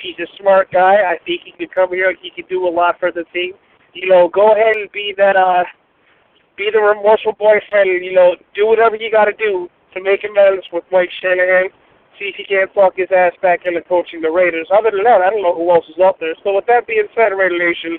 He's 0.00 0.18
a 0.18 0.28
smart 0.40 0.70
guy. 0.72 1.02
I 1.04 1.18
think 1.24 1.42
he 1.44 1.52
can 1.52 1.68
come 1.68 1.90
here. 1.90 2.14
He 2.20 2.30
can 2.30 2.44
do 2.48 2.66
a 2.66 2.70
lot 2.70 2.98
for 2.98 3.10
the 3.12 3.24
team. 3.32 3.52
You 3.94 4.08
know, 4.08 4.28
go 4.28 4.52
ahead 4.52 4.76
and 4.76 4.90
be 4.92 5.14
that 5.16 5.36
uh, 5.36 5.64
be 6.56 6.70
the 6.72 6.80
remorseful 6.80 7.32
boyfriend. 7.32 8.04
You 8.04 8.12
know, 8.12 8.36
do 8.54 8.66
whatever 8.66 8.96
you 8.96 9.10
got 9.10 9.26
to 9.26 9.32
do 9.32 9.68
to 9.94 10.02
make 10.02 10.24
amends 10.24 10.66
with 10.72 10.84
Mike 10.92 11.10
Shanahan. 11.20 11.70
See 12.18 12.32
if 12.32 12.36
he 12.36 12.44
can't 12.44 12.72
talk 12.72 12.96
his 12.96 13.08
ass 13.12 13.32
back 13.42 13.64
into 13.64 13.82
coaching 13.82 14.20
the 14.20 14.30
Raiders. 14.30 14.68
Other 14.72 14.90
than 14.90 15.04
that, 15.04 15.20
I 15.20 15.30
don't 15.30 15.42
know 15.42 15.54
who 15.54 15.70
else 15.70 15.84
is 15.88 16.00
up 16.02 16.18
there. 16.18 16.34
So 16.44 16.56
with 16.56 16.66
that 16.66 16.86
being 16.86 17.08
said, 17.14 17.36
Raider 17.36 17.58
Nation, 17.58 17.98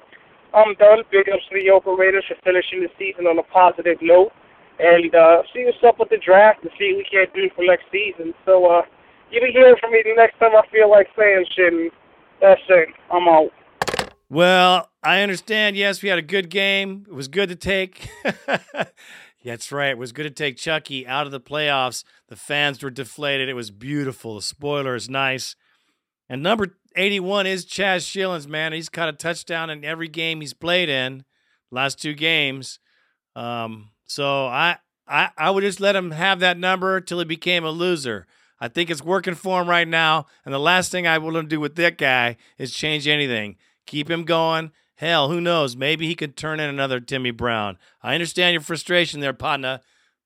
I'm 0.54 0.74
done. 0.76 1.06
Big 1.12 1.30
ups 1.30 1.46
to 1.50 1.56
the 1.62 1.70
Oakland 1.70 2.00
Raiders 2.00 2.26
for 2.28 2.38
finishing 2.44 2.82
the 2.82 2.90
season 2.98 3.28
on 3.28 3.38
a 3.38 3.44
positive 3.44 3.98
note. 4.02 4.32
And 4.80 5.14
uh, 5.14 5.42
see 5.54 5.66
what's 5.66 5.82
up 5.86 6.00
with 6.00 6.10
the 6.10 6.18
draft 6.18 6.62
and 6.62 6.72
see 6.78 6.94
what 6.94 7.02
we 7.02 7.08
can't 7.10 7.34
do 7.34 7.50
for 7.56 7.66
next 7.66 7.86
season. 7.92 8.34
So 8.46 8.66
uh, 8.66 8.82
you'll 9.32 9.52
hearing 9.52 9.76
from 9.80 9.92
me 9.92 10.02
the 10.04 10.14
next 10.16 10.40
time 10.40 10.56
I 10.56 10.62
feel 10.72 10.90
like 10.90 11.08
saying 11.18 11.46
shit. 11.56 11.74
And 11.74 11.92
that's 12.42 12.62
it. 12.70 12.90
I'm 13.12 13.28
out. 13.28 13.52
Well, 14.30 14.90
I 15.04 15.22
understand. 15.22 15.78
Yes, 15.78 16.02
we 16.02 16.10
had 16.10 16.20
a 16.20 16.24
good 16.24 16.50
game. 16.50 17.06
It 17.08 17.14
was 17.14 17.28
good 17.28 17.50
to 17.50 17.56
take. 17.56 18.10
That's 19.46 19.72
right. 19.72 19.92
It 19.92 19.98
was 19.98 20.12
good 20.12 20.24
to 20.24 20.30
take 20.30 20.58
Chucky 20.58 21.08
out 21.08 21.26
of 21.26 21.32
the 21.32 21.40
playoffs. 21.40 22.04
The 22.28 22.36
fans 22.36 22.84
were 22.84 22.90
deflated. 22.90 23.48
It 23.48 23.54
was 23.54 23.72
beautiful. 23.72 24.36
The 24.36 24.42
spoiler 24.42 24.94
is 24.96 25.10
nice. 25.10 25.56
And 26.28 26.44
number 26.44 26.78
81 26.98 27.48
is 27.48 27.66
Chaz 27.66 28.00
Schilens, 28.00 28.48
man. 28.48 28.74
He's 28.74 28.90
caught 28.90 29.08
a 29.08 29.14
touchdown 29.14 29.70
in 29.70 29.86
every 29.86 30.10
game 30.10 30.42
he's 30.42 30.54
played 30.54 30.90
in, 30.90 31.24
last 31.72 32.02
two 32.02 32.14
games. 32.14 32.80
Um, 33.38 33.92
so 34.06 34.48
I, 34.48 34.80
I 35.08 35.30
I 35.38 35.52
would 35.52 35.62
just 35.62 35.80
let 35.80 35.96
him 35.96 36.12
have 36.12 36.42
that 36.42 36.58
number 36.58 37.00
till 37.00 37.20
he 37.20 37.26
became 37.26 37.64
a 37.64 37.70
loser. 37.70 38.28
I 38.60 38.68
think 38.68 38.90
it's 38.90 39.04
working 39.04 39.36
for 39.36 39.62
him 39.62 39.70
right 39.70 39.88
now. 39.88 40.26
And 40.46 40.54
the 40.54 40.60
last 40.60 40.92
thing 40.92 41.06
I 41.06 41.18
want 41.18 41.36
to 41.36 41.44
do 41.44 41.60
with 41.60 41.76
that 41.76 41.98
guy 41.98 42.38
is 42.58 42.74
change 42.74 43.08
anything. 43.08 43.56
Keep 43.86 44.10
him 44.10 44.24
going 44.24 44.72
Hell, 44.98 45.30
who 45.30 45.40
knows? 45.40 45.76
Maybe 45.76 46.08
he 46.08 46.16
could 46.16 46.36
turn 46.36 46.60
in 46.60 46.70
another 46.70 47.00
Timmy 47.00 47.30
Brown. 47.30 47.78
I 48.02 48.16
understand 48.16 48.54
your 48.54 48.62
frustration 48.62 49.20
there, 49.20 49.32
partner, 49.32 49.82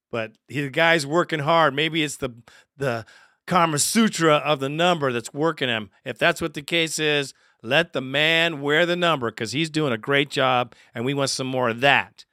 but 0.10 0.32
the 0.48 0.70
guy's 0.70 1.06
working 1.06 1.42
hard. 1.42 1.76
Maybe 1.76 2.04
it's 2.04 2.16
the 2.18 2.32
the 2.78 3.06
Karma 3.46 3.80
Sutra 3.80 4.36
of 4.36 4.62
the 4.62 4.70
number 4.70 5.12
that's 5.12 5.34
working 5.34 5.68
him. 5.68 5.90
If 6.06 6.18
that's 6.18 6.42
what 6.42 6.54
the 6.54 6.62
case 6.62 7.00
is, 7.00 7.34
let 7.62 7.92
the 7.92 8.00
man 8.00 8.62
wear 8.62 8.86
the 8.86 8.96
number 8.96 9.30
because 9.30 9.52
he's 9.52 9.70
doing 9.70 9.92
a 9.92 9.98
great 9.98 10.30
job, 10.30 10.74
and 10.96 11.04
we 11.04 11.14
want 11.14 11.32
some 11.32 11.48
more 11.48 11.70
of 11.70 11.82
that. 11.82 12.24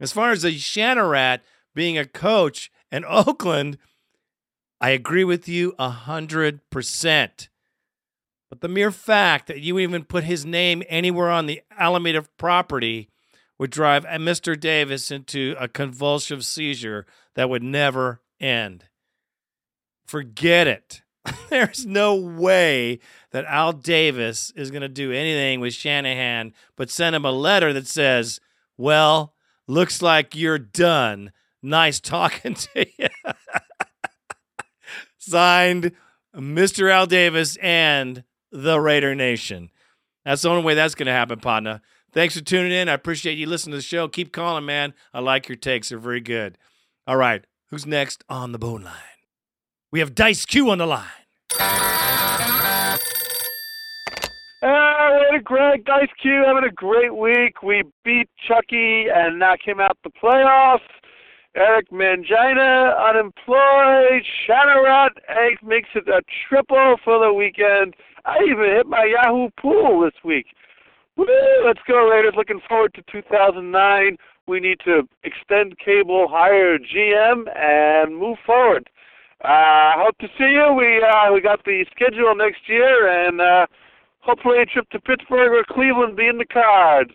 As 0.00 0.12
far 0.12 0.30
as 0.30 0.42
the 0.42 0.56
Shanarat 0.56 1.40
being 1.74 1.98
a 1.98 2.06
coach 2.06 2.70
in 2.90 3.04
Oakland, 3.08 3.76
I 4.82 4.90
agree 4.90 5.22
with 5.22 5.48
you 5.48 5.74
a 5.78 5.90
hundred 5.90 6.68
percent. 6.68 7.48
But 8.50 8.62
the 8.62 8.68
mere 8.68 8.90
fact 8.90 9.46
that 9.46 9.60
you 9.60 9.78
even 9.78 10.04
put 10.04 10.24
his 10.24 10.44
name 10.44 10.82
anywhere 10.88 11.30
on 11.30 11.46
the 11.46 11.62
Alameda 11.78 12.26
property 12.36 13.08
would 13.58 13.70
drive 13.70 14.04
uh, 14.04 14.18
Mr. 14.18 14.58
Davis 14.58 15.12
into 15.12 15.54
a 15.58 15.68
convulsive 15.68 16.44
seizure 16.44 17.06
that 17.36 17.48
would 17.48 17.62
never 17.62 18.20
end. 18.40 18.86
Forget 20.04 20.66
it. 20.66 21.02
There's 21.48 21.86
no 21.86 22.16
way 22.16 22.98
that 23.30 23.44
Al 23.44 23.72
Davis 23.72 24.52
is 24.56 24.72
going 24.72 24.82
to 24.82 24.88
do 24.88 25.12
anything 25.12 25.60
with 25.60 25.74
Shanahan 25.74 26.54
but 26.76 26.90
send 26.90 27.14
him 27.14 27.24
a 27.24 27.30
letter 27.30 27.72
that 27.72 27.86
says, 27.86 28.40
Well, 28.76 29.32
looks 29.68 30.02
like 30.02 30.34
you're 30.34 30.58
done. 30.58 31.30
Nice 31.62 32.00
talking 32.00 32.54
to 32.74 32.86
you. 32.98 33.08
Signed, 35.24 35.92
Mr. 36.34 36.90
Al 36.90 37.06
Davis 37.06 37.56
and 37.62 38.24
the 38.50 38.80
Raider 38.80 39.14
Nation. 39.14 39.70
That's 40.24 40.42
the 40.42 40.50
only 40.50 40.64
way 40.64 40.74
that's 40.74 40.96
going 40.96 41.06
to 41.06 41.12
happen, 41.12 41.38
partner. 41.38 41.80
Thanks 42.12 42.36
for 42.36 42.42
tuning 42.42 42.72
in. 42.72 42.88
I 42.88 42.94
appreciate 42.94 43.38
you 43.38 43.46
listening 43.46 43.74
to 43.74 43.76
the 43.78 43.82
show. 43.82 44.08
Keep 44.08 44.32
calling, 44.32 44.66
man. 44.66 44.94
I 45.14 45.20
like 45.20 45.48
your 45.48 45.54
takes. 45.54 45.90
They're 45.90 45.98
very 45.98 46.20
good. 46.20 46.58
All 47.06 47.16
right. 47.16 47.44
Who's 47.68 47.86
next 47.86 48.24
on 48.28 48.50
the 48.50 48.58
bone 48.58 48.82
line? 48.82 48.94
We 49.92 50.00
have 50.00 50.12
Dice 50.12 50.44
Q 50.44 50.70
on 50.70 50.78
the 50.78 50.86
line. 50.86 51.06
Ah, 51.60 52.98
hey, 55.30 55.38
Greg, 55.42 55.84
Dice 55.84 56.10
Q, 56.20 56.42
having 56.44 56.64
a 56.64 56.72
great 56.72 57.14
week. 57.14 57.62
We 57.62 57.84
beat 58.04 58.28
Chucky 58.46 59.06
and 59.14 59.38
knocked 59.38 59.64
him 59.64 59.78
out 59.78 59.96
the 60.02 60.10
playoffs. 60.10 60.80
Eric 61.54 61.90
Mangina, 61.90 62.96
unemployed. 63.08 64.22
Shanarat 64.48 65.10
Egg 65.28 65.58
makes 65.62 65.90
it 65.94 66.08
a 66.08 66.22
triple 66.48 66.96
for 67.04 67.18
the 67.18 67.32
weekend. 67.32 67.94
I 68.24 68.38
even 68.48 68.64
hit 68.64 68.86
my 68.86 69.04
Yahoo 69.04 69.50
pool 69.60 70.00
this 70.00 70.24
week. 70.24 70.46
Woo, 71.16 71.26
let's 71.64 71.80
go 71.86 72.08
Raiders. 72.08 72.34
Looking 72.36 72.60
forward 72.66 72.94
to 72.94 73.02
2009. 73.12 74.16
We 74.46 74.60
need 74.60 74.78
to 74.86 75.06
extend 75.24 75.78
Cable, 75.78 76.26
hire 76.28 76.78
GM, 76.78 77.44
and 77.54 78.16
move 78.16 78.38
forward. 78.46 78.88
Uh, 79.44 79.92
hope 79.96 80.16
to 80.18 80.28
see 80.38 80.52
you. 80.52 80.72
We 80.72 81.02
uh, 81.02 81.32
we 81.32 81.40
got 81.40 81.64
the 81.64 81.84
schedule 81.94 82.34
next 82.34 82.68
year, 82.68 83.08
and 83.08 83.40
uh, 83.40 83.66
hopefully 84.20 84.62
a 84.62 84.66
trip 84.66 84.88
to 84.90 85.00
Pittsburgh 85.00 85.52
or 85.52 85.64
Cleveland 85.68 86.16
be 86.16 86.28
in 86.28 86.38
the 86.38 86.46
cards. 86.46 87.12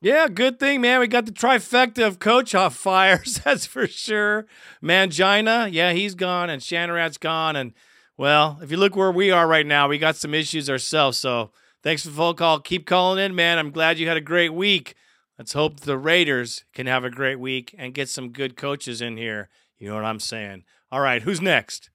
Yeah, 0.00 0.28
good 0.28 0.60
thing, 0.60 0.80
man. 0.80 1.00
We 1.00 1.08
got 1.08 1.26
the 1.26 1.32
trifecta 1.32 2.06
of 2.06 2.20
coach 2.20 2.54
off 2.54 2.76
fires, 2.76 3.40
that's 3.44 3.66
for 3.66 3.86
sure. 3.86 4.46
Mangina, 4.82 5.68
yeah, 5.72 5.92
he's 5.92 6.14
gone, 6.14 6.50
and 6.50 6.62
Shanarat's 6.62 7.18
gone, 7.18 7.56
and 7.56 7.72
well, 8.16 8.58
if 8.62 8.70
you 8.70 8.76
look 8.76 8.94
where 8.94 9.10
we 9.10 9.30
are 9.30 9.46
right 9.46 9.66
now, 9.66 9.88
we 9.88 9.98
got 9.98 10.16
some 10.16 10.34
issues 10.34 10.70
ourselves. 10.70 11.18
So 11.18 11.50
thanks 11.82 12.02
for 12.02 12.10
the 12.10 12.16
phone 12.16 12.34
call. 12.34 12.60
Keep 12.60 12.86
calling 12.86 13.24
in, 13.24 13.34
man. 13.34 13.58
I'm 13.58 13.70
glad 13.70 13.98
you 13.98 14.08
had 14.08 14.16
a 14.16 14.20
great 14.20 14.52
week. 14.52 14.94
Let's 15.38 15.52
hope 15.52 15.80
the 15.80 15.98
Raiders 15.98 16.64
can 16.74 16.86
have 16.86 17.04
a 17.04 17.10
great 17.10 17.38
week 17.38 17.74
and 17.78 17.94
get 17.94 18.08
some 18.08 18.30
good 18.30 18.56
coaches 18.56 19.00
in 19.00 19.16
here. 19.16 19.48
You 19.78 19.88
know 19.88 19.94
what 19.94 20.04
I'm 20.04 20.18
saying? 20.20 20.64
All 20.90 21.00
right, 21.00 21.22
who's 21.22 21.40
next? 21.40 21.90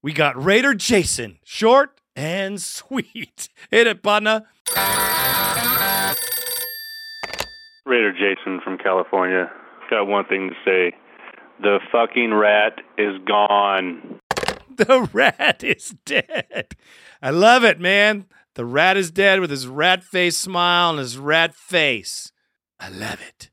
We 0.00 0.12
got 0.12 0.40
Raider 0.40 0.74
Jason, 0.74 1.38
short 1.44 2.00
and 2.14 2.60
sweet. 2.62 3.48
Hit 3.70 3.88
it, 3.88 4.02
partner. 4.02 4.46
Raider 7.88 8.12
Jason 8.12 8.60
from 8.62 8.76
California. 8.76 9.50
Got 9.88 10.08
one 10.08 10.26
thing 10.26 10.50
to 10.50 10.54
say. 10.62 10.94
The 11.62 11.80
fucking 11.90 12.34
rat 12.34 12.74
is 12.98 13.16
gone. 13.26 14.20
the 14.76 15.08
rat 15.10 15.64
is 15.64 15.94
dead. 16.04 16.76
I 17.22 17.30
love 17.30 17.64
it, 17.64 17.80
man. 17.80 18.26
The 18.56 18.66
rat 18.66 18.98
is 18.98 19.10
dead 19.10 19.40
with 19.40 19.48
his 19.50 19.66
rat 19.66 20.04
face 20.04 20.36
smile 20.36 20.90
and 20.90 20.98
his 20.98 21.16
rat 21.16 21.54
face. 21.54 22.30
I 22.78 22.90
love 22.90 23.22
it. 23.26 23.50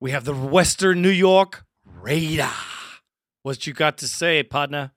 We 0.00 0.10
have 0.10 0.24
the 0.24 0.34
Western 0.34 1.00
New 1.00 1.08
York 1.08 1.64
Raider. 1.84 2.50
What 3.42 3.64
you 3.66 3.74
got 3.74 3.96
to 3.98 4.08
say, 4.08 4.42
partner? 4.42 4.90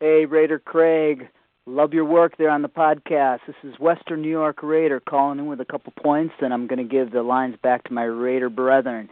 Hey, 0.00 0.26
Raider 0.26 0.58
Craig. 0.58 1.28
Love 1.66 1.94
your 1.94 2.04
work 2.04 2.36
there 2.38 2.50
on 2.50 2.62
the 2.62 2.68
podcast. 2.68 3.38
This 3.46 3.54
is 3.62 3.78
Western 3.78 4.20
New 4.20 4.28
York 4.28 4.64
Raider 4.64 4.98
calling 4.98 5.38
in 5.38 5.46
with 5.46 5.60
a 5.60 5.64
couple 5.64 5.92
points, 5.92 6.34
and 6.40 6.52
I'm 6.52 6.66
going 6.66 6.80
to 6.80 6.84
give 6.84 7.12
the 7.12 7.22
lines 7.22 7.54
back 7.62 7.84
to 7.84 7.92
my 7.92 8.02
Raider 8.02 8.50
brethren 8.50 9.08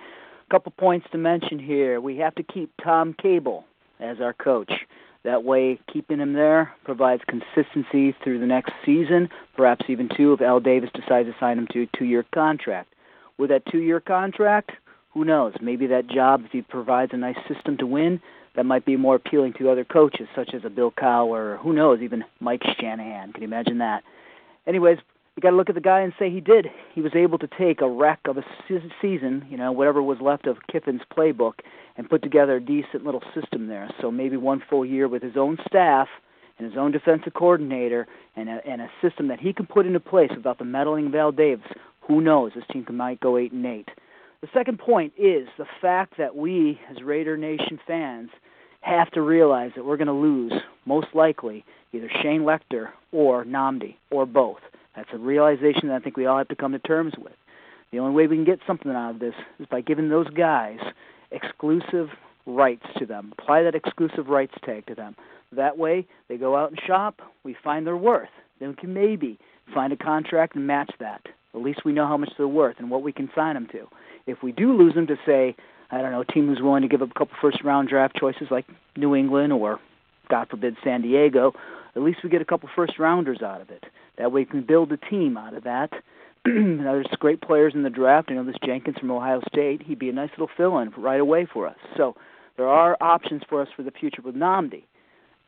A 0.49 0.51
couple 0.51 0.73
points 0.73 1.07
to 1.13 1.19
mention 1.19 1.61
here. 1.61 2.01
We 2.01 2.17
have 2.17 2.35
to 2.35 2.43
keep 2.43 2.73
Tom 2.83 3.15
Cable 3.23 3.67
as 4.01 4.21
our 4.21 4.33
coach. 4.33 4.73
That 5.23 5.45
way, 5.45 5.79
keeping 5.93 6.19
him 6.19 6.33
there 6.33 6.73
provides 6.83 7.23
consistency 7.29 8.17
through 8.25 8.41
the 8.41 8.47
next 8.47 8.73
season, 8.85 9.29
perhaps 9.57 9.85
even 9.89 10.09
two 10.17 10.33
if 10.33 10.41
Al 10.41 10.59
Davis 10.59 10.91
decides 10.93 11.29
to 11.29 11.37
sign 11.39 11.57
him 11.57 11.69
to 11.71 11.83
a 11.83 11.97
two 11.97 12.05
year 12.05 12.25
contract. 12.35 12.93
With 13.39 13.51
that 13.51 13.65
two 13.71 13.79
year 13.79 14.01
contract, 14.01 14.73
who 15.15 15.25
knows? 15.25 15.55
Maybe 15.61 15.87
that 15.87 16.09
job, 16.09 16.43
if 16.47 16.51
he 16.51 16.63
provides 16.63 17.13
a 17.15 17.17
nice 17.17 17.39
system 17.47 17.77
to 17.77 17.87
win, 17.87 18.21
that 18.61 18.65
might 18.65 18.85
be 18.85 18.95
more 18.95 19.15
appealing 19.15 19.55
to 19.55 19.71
other 19.71 19.87
coaches, 19.87 20.29
such 20.37 20.53
as 20.53 20.67
a 20.67 20.69
Bill 20.69 20.91
Cowher, 20.91 21.55
or 21.55 21.57
who 21.63 21.73
knows, 21.73 22.03
even 22.03 22.27
Mike 22.41 22.61
Shanahan. 22.79 23.33
Can 23.33 23.41
you 23.41 23.49
imagine 23.49 23.79
that? 23.79 24.03
Anyways, 24.67 24.99
you 25.35 25.41
got 25.41 25.53
to 25.53 25.57
look 25.57 25.71
at 25.71 25.77
the 25.77 25.81
guy 25.81 26.01
and 26.01 26.13
say 26.19 26.29
he 26.29 26.43
did. 26.43 26.67
He 26.95 27.01
was 27.01 27.13
able 27.15 27.39
to 27.39 27.49
take 27.59 27.81
a 27.81 27.89
wreck 27.89 28.19
of 28.27 28.37
a 28.37 28.45
season, 29.01 29.47
you 29.49 29.57
know, 29.57 29.73
whatever 29.73 30.03
was 30.03 30.19
left 30.21 30.47
of 30.47 30.59
Kiffin's 30.71 31.01
playbook, 31.11 31.55
and 31.97 32.11
put 32.11 32.23
together 32.23 32.57
a 32.57 32.61
decent 32.61 33.03
little 33.03 33.23
system 33.35 33.69
there. 33.69 33.89
So 33.99 34.11
maybe 34.11 34.37
one 34.37 34.63
full 34.69 34.85
year 34.85 35.09
with 35.09 35.23
his 35.23 35.39
own 35.39 35.57
staff 35.67 36.09
and 36.59 36.69
his 36.69 36.77
own 36.77 36.93
defensive 36.93 37.33
coordinator 37.33 38.07
and 38.37 38.51
a, 38.51 38.61
and 38.69 38.83
a 38.83 38.91
system 39.01 39.29
that 39.29 39.41
he 39.41 39.55
can 39.55 39.65
put 39.65 39.87
into 39.87 40.01
place 40.01 40.33
without 40.37 40.59
the 40.59 40.67
meddling 40.67 41.15
of 41.15 41.37
Davis. 41.39 41.65
Who 42.09 42.21
knows? 42.21 42.53
This 42.55 42.65
team 42.71 42.85
might 42.91 43.21
go 43.21 43.39
eight 43.39 43.53
and 43.53 43.65
eight. 43.65 43.89
The 44.43 44.49
second 44.53 44.79
point 44.79 45.15
is 45.19 45.49
the 45.57 45.67
fact 45.81 46.15
that 46.19 46.37
we, 46.37 46.79
as 46.91 47.03
Raider 47.03 47.39
Nation 47.39 47.79
fans, 47.87 48.29
have 48.81 49.11
to 49.13 49.23
realize 49.23 49.73
that 49.77 49.85
we're 49.85 49.97
going 49.97 50.07
to 50.07 50.13
lose, 50.13 50.53
most 50.87 51.09
likely, 51.15 51.65
either 51.93 52.11
Shane 52.23 52.43
Lechler 52.43 52.89
or 53.13 53.45
Nnamdi 53.45 53.97
or 54.11 54.27
both. 54.27 54.61
That's 54.97 55.09
a 55.13 55.19
realization 55.19 55.89
that 55.89 55.97
I 55.97 55.99
think 56.01 56.17
we 56.17 56.27
all 56.27 56.39
have 56.39 56.49
to 56.49 56.57
come 56.57 56.73
to 56.73 56.79
terms 56.79 57.15
with. 57.19 57.33
The 57.93 57.99
only 57.99 58.15
way 58.15 58.27
we 58.27 58.37
can 58.37 58.45
get 58.45 58.61
something 58.67 58.91
out 58.91 59.11
of 59.11 59.19
this 59.19 59.35
is 59.59 59.67
by 59.71 59.81
giving 59.81 60.09
those 60.09 60.29
guys 60.29 60.79
exclusive 61.31 62.09
rights 62.47 62.87
to 62.99 63.07
them. 63.07 63.33
Apply 63.39 63.63
that 63.63 63.75
exclusive 63.75 64.29
rights 64.29 64.55
tag 64.65 64.87
to 64.87 64.95
them. 64.95 65.17
That 65.53 65.77
way, 65.77 66.07
they 66.29 66.37
go 66.37 66.57
out 66.57 66.71
and 66.71 66.81
shop, 66.87 67.21
we 67.45 67.57
find 67.63 67.87
their 67.87 67.97
worth. 67.97 68.29
Then 68.61 68.71
we 68.71 68.75
can 68.77 68.95
maybe 68.95 69.39
find 69.75 69.93
a 69.93 69.97
contract 69.97 70.55
and 70.55 70.67
match 70.67 70.93
that. 71.01 71.23
At 71.55 71.61
least 71.61 71.85
we 71.85 71.93
know 71.93 72.07
how 72.07 72.17
much 72.17 72.31
they're 72.37 72.47
worth 72.47 72.77
and 72.79 72.91
what 72.91 73.03
we 73.03 73.13
can 73.13 73.29
sign 73.35 73.55
them 73.55 73.67
to. 73.73 73.89
If 74.27 74.43
we 74.43 74.53
do 74.53 74.77
lose 74.77 74.95
them 74.95 75.09
to, 75.09 75.17
say, 75.27 75.57
I 75.93 76.03
don't 76.03 76.13
know, 76.13 76.21
a 76.21 76.25
team 76.25 76.47
who's 76.47 76.63
willing 76.63 76.83
to 76.83 76.89
give 76.89 77.03
up 77.03 77.11
a 77.11 77.19
couple 77.19 77.37
first 77.41 77.65
round 77.65 77.89
draft 77.89 78.17
choices 78.17 78.49
like 78.51 78.67
New 78.97 79.15
England 79.15 79.53
or, 79.53 79.81
God 80.29 80.49
forbid, 80.49 80.77
San 80.85 81.03
Diego, 81.03 81.53
at 81.97 82.03
least 82.03 82.21
we 82.23 82.31
get 82.31 82.43
a 82.43 82.45
couple 82.45 82.69
first 82.75 82.99
rounders 82.99 83.43
out 83.43 83.61
of 83.61 83.71
it. 83.71 83.85
That 84.17 84.33
way 84.33 84.43
we 84.43 84.47
can 84.47 84.63
build 84.63 84.93
a 84.93 84.97
team 84.97 85.37
out 85.37 85.55
of 85.55 85.65
that. 85.65 85.91
now, 86.47 86.93
there's 86.93 87.07
great 87.19 87.41
players 87.41 87.75
in 87.75 87.83
the 87.83 87.91
draft. 87.91 88.31
I 88.31 88.35
know 88.35 88.45
this 88.45 88.57
Jenkins 88.65 88.99
from 88.99 89.11
Ohio 89.11 89.41
State. 89.49 89.83
He'd 89.83 89.99
be 89.99 90.09
a 90.09 90.13
nice 90.13 90.31
little 90.31 90.51
fill 90.57 90.79
in 90.79 90.91
right 90.97 91.21
away 91.21 91.47
for 91.53 91.67
us. 91.67 91.77
So 91.97 92.15
there 92.57 92.69
are 92.69 92.97
options 93.01 93.43
for 93.49 93.61
us 93.61 93.69
for 93.75 93.83
the 93.83 93.91
future 93.91 94.23
with 94.23 94.37
Nnamdi. 94.37 94.85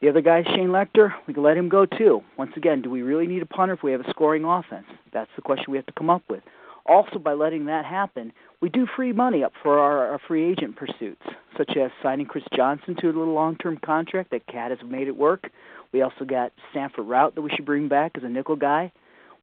The 0.01 0.09
other 0.09 0.21
guy, 0.21 0.43
Shane 0.43 0.71
Lechler, 0.71 1.13
we 1.29 1.35
can 1.35 1.45
let 1.45 1.57
him 1.57 1.69
go 1.69 1.87
too. 1.87 2.23
Once 2.37 2.53
again, 2.57 2.83
do 2.83 2.91
we 2.91 3.03
really 3.03 3.29
need 3.29 3.41
a 3.41 3.47
punter 3.47 3.75
if 3.75 3.85
we 3.85 3.93
have 3.93 4.01
a 4.01 4.11
scoring 4.11 4.45
offense? 4.45 4.87
That's 5.13 5.31
the 5.37 5.43
question 5.43 5.67
we 5.71 5.79
have 5.79 5.87
to 5.87 5.93
come 5.93 6.11
up 6.11 6.23
with. 6.29 6.43
Also, 6.87 7.19
by 7.19 7.33
letting 7.33 7.67
that 7.67 7.85
happen, 7.85 8.33
we 8.61 8.69
do 8.69 8.87
free 8.97 9.13
money 9.13 9.45
up 9.45 9.53
for 9.63 9.79
our, 9.79 10.09
our 10.09 10.21
free 10.27 10.51
agent 10.51 10.77
pursuits, 10.77 11.23
such 11.57 11.77
as 11.77 11.91
signing 12.03 12.27
Chris 12.27 12.45
Johnson 12.55 12.97
to 13.01 13.07
a 13.07 13.09
little 13.09 13.35
long-term 13.35 13.79
contract 13.85 14.31
that 14.31 14.47
Cat 14.47 14.71
has 14.71 14.81
made 14.85 15.07
it 15.07 15.17
work. 15.17 15.51
We 15.93 16.03
also 16.03 16.25
got 16.25 16.53
Stanford 16.71 17.07
Routt 17.07 17.35
that 17.35 17.43
we 17.43 17.51
should 17.51 17.67
bring 17.67 17.89
back 17.89 18.13
as 18.17 18.25
a 18.25 18.29
nickel 18.29 18.57
guy. 18.57 18.91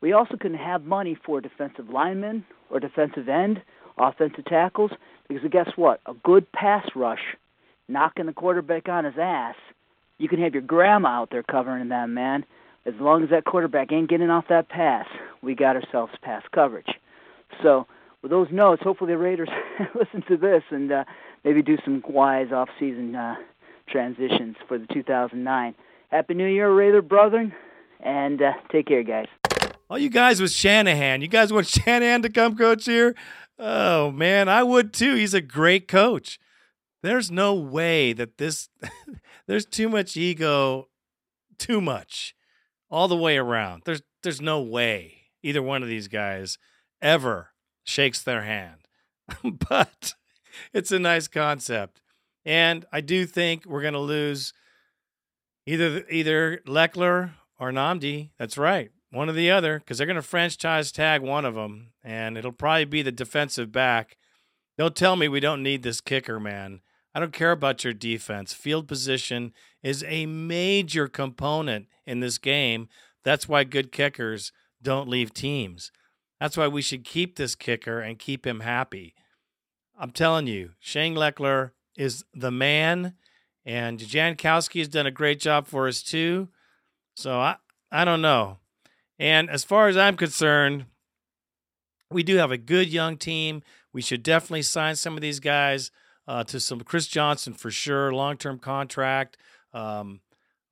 We 0.01 0.13
also 0.13 0.35
can 0.35 0.53
have 0.53 0.83
money 0.83 1.17
for 1.25 1.41
defensive 1.41 1.89
linemen 1.89 2.45
or 2.69 2.79
defensive 2.79 3.29
end, 3.29 3.61
offensive 3.97 4.45
tackles, 4.45 4.91
because 5.27 5.49
guess 5.51 5.69
what? 5.75 6.01
A 6.05 6.13
good 6.23 6.51
pass 6.51 6.85
rush, 6.95 7.35
knocking 7.87 8.25
the 8.25 8.33
quarterback 8.33 8.89
on 8.89 9.05
his 9.05 9.15
ass, 9.19 9.55
you 10.19 10.27
can 10.27 10.41
have 10.41 10.53
your 10.53 10.61
grandma 10.61 11.21
out 11.21 11.29
there 11.31 11.43
covering 11.43 11.89
them, 11.89 12.13
man. 12.13 12.45
As 12.85 12.93
long 12.99 13.23
as 13.23 13.29
that 13.29 13.45
quarterback 13.45 13.91
ain't 13.91 14.09
getting 14.09 14.29
off 14.29 14.45
that 14.49 14.69
pass, 14.69 15.05
we 15.41 15.55
got 15.55 15.75
ourselves 15.75 16.13
pass 16.21 16.43
coverage. 16.53 16.89
So, 17.61 17.87
with 18.21 18.31
those 18.31 18.47
notes, 18.51 18.81
hopefully 18.83 19.13
the 19.13 19.17
Raiders 19.17 19.49
listen 19.95 20.23
to 20.27 20.37
this 20.37 20.63
and 20.71 20.91
uh, 20.91 21.03
maybe 21.43 21.61
do 21.61 21.77
some 21.83 22.03
wise 22.07 22.51
off-season 22.51 23.15
uh, 23.15 23.35
transitions 23.87 24.55
for 24.67 24.77
the 24.77 24.87
2009. 24.93 25.75
Happy 26.09 26.33
New 26.33 26.47
Year, 26.47 26.71
Raider 26.71 27.01
brethren, 27.01 27.53
and 27.99 28.41
uh, 28.41 28.51
take 28.71 28.87
care, 28.87 29.03
guys. 29.03 29.27
All 29.89 29.97
you 29.97 30.09
guys 30.09 30.41
with 30.41 30.51
Shanahan, 30.51 31.21
you 31.21 31.27
guys 31.27 31.51
want 31.51 31.67
Shanahan 31.67 32.21
to 32.23 32.29
come 32.29 32.55
coach 32.55 32.85
here? 32.85 33.15
Oh 33.57 34.11
man, 34.11 34.47
I 34.47 34.63
would 34.63 34.93
too. 34.93 35.15
He's 35.15 35.33
a 35.33 35.41
great 35.41 35.87
coach. 35.87 36.39
There's 37.01 37.31
no 37.31 37.53
way 37.53 38.13
that 38.13 38.37
this 38.37 38.69
there's 39.47 39.65
too 39.65 39.89
much 39.89 40.15
ego, 40.15 40.89
too 41.57 41.81
much, 41.81 42.35
all 42.89 43.07
the 43.07 43.17
way 43.17 43.37
around. 43.37 43.83
There's 43.85 44.01
there's 44.23 44.41
no 44.41 44.61
way 44.61 45.15
either 45.41 45.61
one 45.61 45.81
of 45.81 45.89
these 45.89 46.07
guys 46.07 46.57
ever 47.01 47.49
shakes 47.83 48.21
their 48.21 48.43
hand. 48.43 48.87
but 49.69 50.15
it's 50.73 50.91
a 50.91 50.99
nice 50.99 51.27
concept. 51.27 52.01
And 52.45 52.85
I 52.91 53.01
do 53.01 53.25
think 53.25 53.65
we're 53.65 53.81
going 53.81 53.93
to 53.93 53.99
lose 53.99 54.53
either 55.65 56.03
either 56.09 56.61
Lechler 56.65 57.31
or 57.59 57.71
Nnamdi. 57.71 58.31
That's 58.37 58.57
right. 58.57 58.91
One 59.11 59.29
or 59.29 59.33
the 59.33 59.51
other 59.51 59.79
because 59.79 59.97
they're 59.97 60.07
going 60.07 60.15
to 60.15 60.21
franchise 60.21 60.91
tag 60.91 61.21
one 61.21 61.45
of 61.45 61.55
them 61.55 61.91
and 62.03 62.37
it'll 62.37 62.51
probably 62.51 62.85
be 62.85 63.01
the 63.01 63.11
defensive 63.11 63.71
back. 63.71 64.17
They'll 64.77 64.91
tell 64.91 65.15
me 65.15 65.27
we 65.27 65.39
don't 65.39 65.63
need 65.63 65.83
this 65.83 65.99
kicker, 65.99 66.39
man. 66.39 66.81
I 67.13 67.19
don't 67.19 67.33
care 67.33 67.51
about 67.51 67.83
your 67.83 67.93
defense. 67.93 68.53
Field 68.53 68.87
position 68.87 69.51
is 69.81 70.05
a 70.07 70.25
major 70.25 71.07
component 71.07 71.87
in 72.05 72.19
this 72.19 72.37
game. 72.37 72.87
That's 73.23 73.49
why 73.49 73.63
good 73.63 73.91
kickers 73.91 74.51
don't 74.81 75.09
leave 75.09 75.33
teams. 75.33 75.91
That's 76.39 76.57
why 76.57 76.67
we 76.67 76.81
should 76.81 77.03
keep 77.03 77.35
this 77.35 77.55
kicker 77.55 77.99
and 77.99 78.17
keep 78.17 78.47
him 78.47 78.61
happy. 78.61 79.13
I'm 79.99 80.11
telling 80.11 80.47
you, 80.47 80.71
Shane 80.79 81.15
Lechler 81.15 81.71
is 81.97 82.23
the 82.33 82.51
man, 82.51 83.13
and 83.65 83.99
Janikowski 83.99 84.79
has 84.79 84.87
done 84.87 85.05
a 85.05 85.11
great 85.11 85.39
job 85.39 85.67
for 85.67 85.87
us 85.87 86.01
too. 86.01 86.47
So 87.15 87.39
I, 87.39 87.57
I 87.91 88.05
don't 88.05 88.21
know. 88.21 88.59
And 89.19 89.49
as 89.49 89.65
far 89.65 89.89
as 89.89 89.97
I'm 89.97 90.15
concerned, 90.15 90.85
we 92.09 92.23
do 92.23 92.37
have 92.37 92.51
a 92.51 92.57
good 92.57 92.87
young 92.87 93.17
team. 93.17 93.61
We 93.91 94.01
should 94.01 94.23
definitely 94.23 94.61
sign 94.61 94.95
some 94.95 95.15
of 95.15 95.21
these 95.21 95.41
guys 95.41 95.91
uh, 96.27 96.43
to 96.45 96.59
some 96.59 96.79
Chris 96.81 97.07
Johnson 97.07 97.53
for 97.53 97.69
sure, 97.69 98.13
long 98.13 98.37
term 98.37 98.59
contract. 98.59 99.35
Um, 99.73 100.21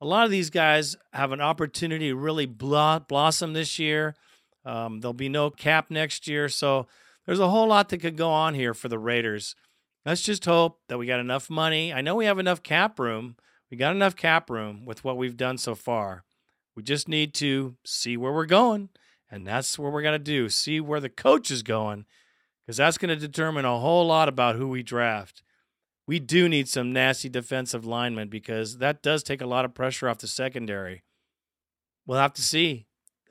a 0.00 0.06
lot 0.06 0.24
of 0.24 0.30
these 0.30 0.50
guys 0.50 0.96
have 1.12 1.32
an 1.32 1.40
opportunity 1.40 2.08
to 2.08 2.16
really 2.16 2.46
blossom 2.46 3.52
this 3.52 3.78
year. 3.78 4.14
Um, 4.64 5.00
there'll 5.00 5.12
be 5.12 5.28
no 5.28 5.50
cap 5.50 5.90
next 5.90 6.28
year. 6.28 6.48
So 6.48 6.86
there's 7.26 7.40
a 7.40 7.48
whole 7.48 7.68
lot 7.68 7.88
that 7.88 7.98
could 7.98 8.16
go 8.16 8.30
on 8.30 8.54
here 8.54 8.74
for 8.74 8.88
the 8.88 8.98
Raiders. 8.98 9.54
Let's 10.04 10.22
just 10.22 10.44
hope 10.44 10.80
that 10.88 10.98
we 10.98 11.06
got 11.06 11.20
enough 11.20 11.50
money. 11.50 11.92
I 11.92 12.00
know 12.00 12.14
we 12.14 12.26
have 12.26 12.38
enough 12.38 12.62
cap 12.62 12.98
room. 12.98 13.36
We 13.70 13.76
got 13.76 13.94
enough 13.94 14.16
cap 14.16 14.48
room 14.48 14.84
with 14.84 15.04
what 15.04 15.16
we've 15.16 15.36
done 15.36 15.58
so 15.58 15.74
far. 15.74 16.24
We 16.74 16.82
just 16.82 17.08
need 17.08 17.34
to 17.34 17.76
see 17.84 18.16
where 18.16 18.32
we're 18.32 18.46
going. 18.46 18.88
And 19.30 19.46
that's 19.46 19.78
what 19.78 19.92
we're 19.92 20.02
going 20.02 20.18
to 20.18 20.18
do 20.18 20.48
see 20.48 20.80
where 20.80 21.00
the 21.00 21.10
coach 21.10 21.50
is 21.50 21.62
going, 21.62 22.06
because 22.64 22.78
that's 22.78 22.96
going 22.96 23.10
to 23.10 23.26
determine 23.26 23.64
a 23.64 23.78
whole 23.78 24.06
lot 24.06 24.28
about 24.28 24.56
who 24.56 24.68
we 24.68 24.82
draft 24.82 25.42
we 26.08 26.18
do 26.18 26.48
need 26.48 26.68
some 26.68 26.90
nasty 26.90 27.28
defensive 27.28 27.84
linemen 27.84 28.28
because 28.28 28.78
that 28.78 29.02
does 29.02 29.22
take 29.22 29.42
a 29.42 29.46
lot 29.46 29.66
of 29.66 29.74
pressure 29.74 30.08
off 30.08 30.18
the 30.18 30.26
secondary. 30.26 31.02
We'll 32.06 32.18
have 32.18 32.32
to 32.32 32.42
see. 32.42 32.86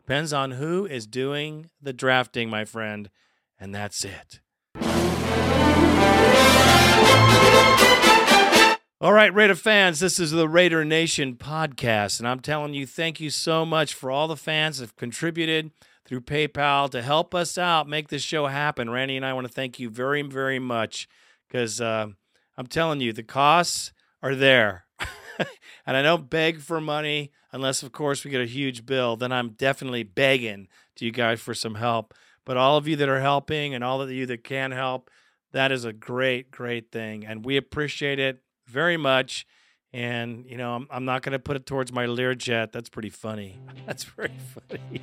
Depends 0.08 0.32
on 0.32 0.52
who 0.52 0.86
is 0.86 1.06
doing 1.06 1.70
the 1.82 1.92
drafting, 1.92 2.50
my 2.50 2.64
friend. 2.64 3.10
And 3.60 3.76
that's 3.76 4.06
it. 4.06 4.40
All 9.02 9.12
right, 9.12 9.34
Raider 9.34 9.54
fans, 9.54 10.00
this 10.00 10.18
is 10.18 10.32
the 10.32 10.48
Raider 10.48 10.86
Nation 10.86 11.36
podcast. 11.36 12.20
And 12.20 12.28
I'm 12.28 12.40
telling 12.40 12.74
you, 12.74 12.88
thank 12.88 13.20
you 13.20 13.30
so 13.30 13.66
much 13.66 13.94
for 13.94 14.10
all 14.10 14.30
the 14.30 14.38
fans 14.38 14.78
that 14.78 14.86
have 14.86 14.96
contributed 14.96 15.72
through 16.06 16.22
PayPal 16.22 16.90
to 16.92 17.02
help 17.02 17.36
us 17.36 17.58
out, 17.58 17.90
make 17.90 18.08
this 18.08 18.24
show 18.24 18.48
happen. 18.48 18.90
Randy 18.90 19.18
and 19.18 19.26
I 19.26 19.34
want 19.34 19.46
to 19.46 19.54
thank 19.54 19.78
you 19.78 19.90
very, 19.90 20.22
very 20.22 20.58
much 20.58 21.10
because. 21.50 21.82
Uh, 21.82 22.08
I'm 22.58 22.66
telling 22.66 23.02
you, 23.02 23.14
the 23.14 23.22
costs 23.22 23.94
are 24.24 24.34
there. 24.34 24.87
and 25.86 25.98
I 25.98 26.02
don't 26.02 26.30
beg 26.30 26.62
for 26.62 26.82
money 26.82 27.32
unless, 27.52 27.84
of 27.84 27.92
course, 27.92 28.24
we 28.24 28.32
get 28.32 28.42
a 28.42 28.46
huge 28.46 28.86
bill. 28.86 29.16
Then 29.16 29.32
I'm 29.32 29.50
definitely 29.50 30.04
begging 30.04 30.68
to 30.96 31.06
you 31.06 31.12
guys 31.12 31.40
for 31.40 31.54
some 31.54 31.76
help. 31.76 32.14
But 32.46 32.58
all 32.58 32.78
of 32.78 32.88
you 32.88 32.96
that 32.98 33.10
are 33.10 33.22
helping 33.22 33.74
and 33.74 33.84
all 33.84 34.02
of 34.02 34.12
you 34.12 34.26
that 34.28 34.44
can 34.44 34.72
help, 34.72 35.10
that 35.52 35.72
is 35.72 35.86
a 35.86 35.94
great, 35.94 36.52
great 36.52 36.92
thing. 36.92 37.26
And 37.26 37.44
we 37.46 37.58
appreciate 37.58 38.20
it 38.20 38.42
very 38.68 38.98
much. 38.98 39.46
And, 39.94 40.46
you 40.46 40.58
know, 40.58 40.76
I'm, 40.76 40.88
I'm 40.90 41.06
not 41.06 41.22
going 41.24 41.34
to 41.34 41.40
put 41.40 41.56
it 41.56 41.66
towards 41.66 41.92
my 41.92 42.06
Learjet. 42.06 42.72
That's 42.72 42.90
pretty 42.90 43.10
funny. 43.10 43.60
That's 43.86 44.04
very 44.04 44.38
funny. 44.54 45.02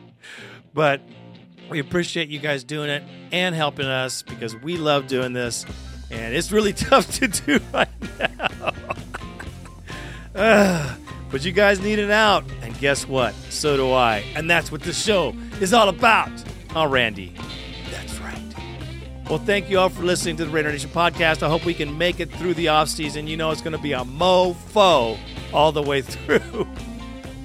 but 0.74 1.02
we 1.70 1.78
appreciate 1.78 2.28
you 2.28 2.38
guys 2.38 2.64
doing 2.64 2.90
it 2.90 3.02
and 3.32 3.54
helping 3.54 3.86
us 3.86 4.22
because 4.22 4.54
we 4.56 4.76
love 4.76 5.06
doing 5.08 5.32
this 5.32 5.66
and 6.10 6.34
it's 6.34 6.52
really 6.52 6.72
tough 6.72 7.10
to 7.18 7.28
do 7.28 7.60
right 7.72 7.88
now. 8.18 8.48
But 10.36 11.44
you 11.44 11.52
guys 11.52 11.80
need 11.80 11.98
an 11.98 12.10
out, 12.10 12.44
and 12.62 12.78
guess 12.78 13.08
what? 13.08 13.34
So 13.50 13.76
do 13.76 13.90
I. 13.92 14.18
And 14.34 14.50
that's 14.50 14.70
what 14.70 14.82
the 14.82 14.92
show 14.92 15.34
is 15.60 15.72
all 15.72 15.88
about. 15.88 16.30
Oh, 16.74 16.86
Randy. 16.86 17.34
That's 17.90 18.18
right. 18.20 18.38
Well, 19.30 19.38
thank 19.38 19.70
you 19.70 19.78
all 19.78 19.88
for 19.88 20.02
listening 20.02 20.36
to 20.36 20.44
the 20.44 20.50
Raider 20.50 20.70
Nation 20.70 20.90
podcast. 20.90 21.42
I 21.42 21.48
hope 21.48 21.64
we 21.64 21.74
can 21.74 21.96
make 21.96 22.20
it 22.20 22.30
through 22.30 22.54
the 22.54 22.68
off 22.68 22.88
season. 22.88 23.26
You 23.26 23.36
know 23.36 23.50
it's 23.50 23.62
going 23.62 23.76
to 23.76 23.82
be 23.82 23.92
a 23.92 24.00
mofo 24.04 25.18
all 25.52 25.72
the 25.72 25.82
way 25.82 26.02
through. 26.02 26.66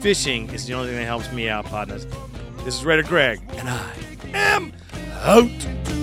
Fishing 0.02 0.50
is 0.50 0.66
the 0.66 0.74
only 0.74 0.90
thing 0.90 0.98
that 0.98 1.06
helps 1.06 1.32
me 1.32 1.48
out, 1.48 1.66
partners. 1.66 2.06
This 2.64 2.76
is 2.76 2.86
Raider 2.86 3.04
Greg, 3.04 3.40
and 3.54 3.70
I 3.70 3.92
am 4.34 4.74
out. 5.22 6.01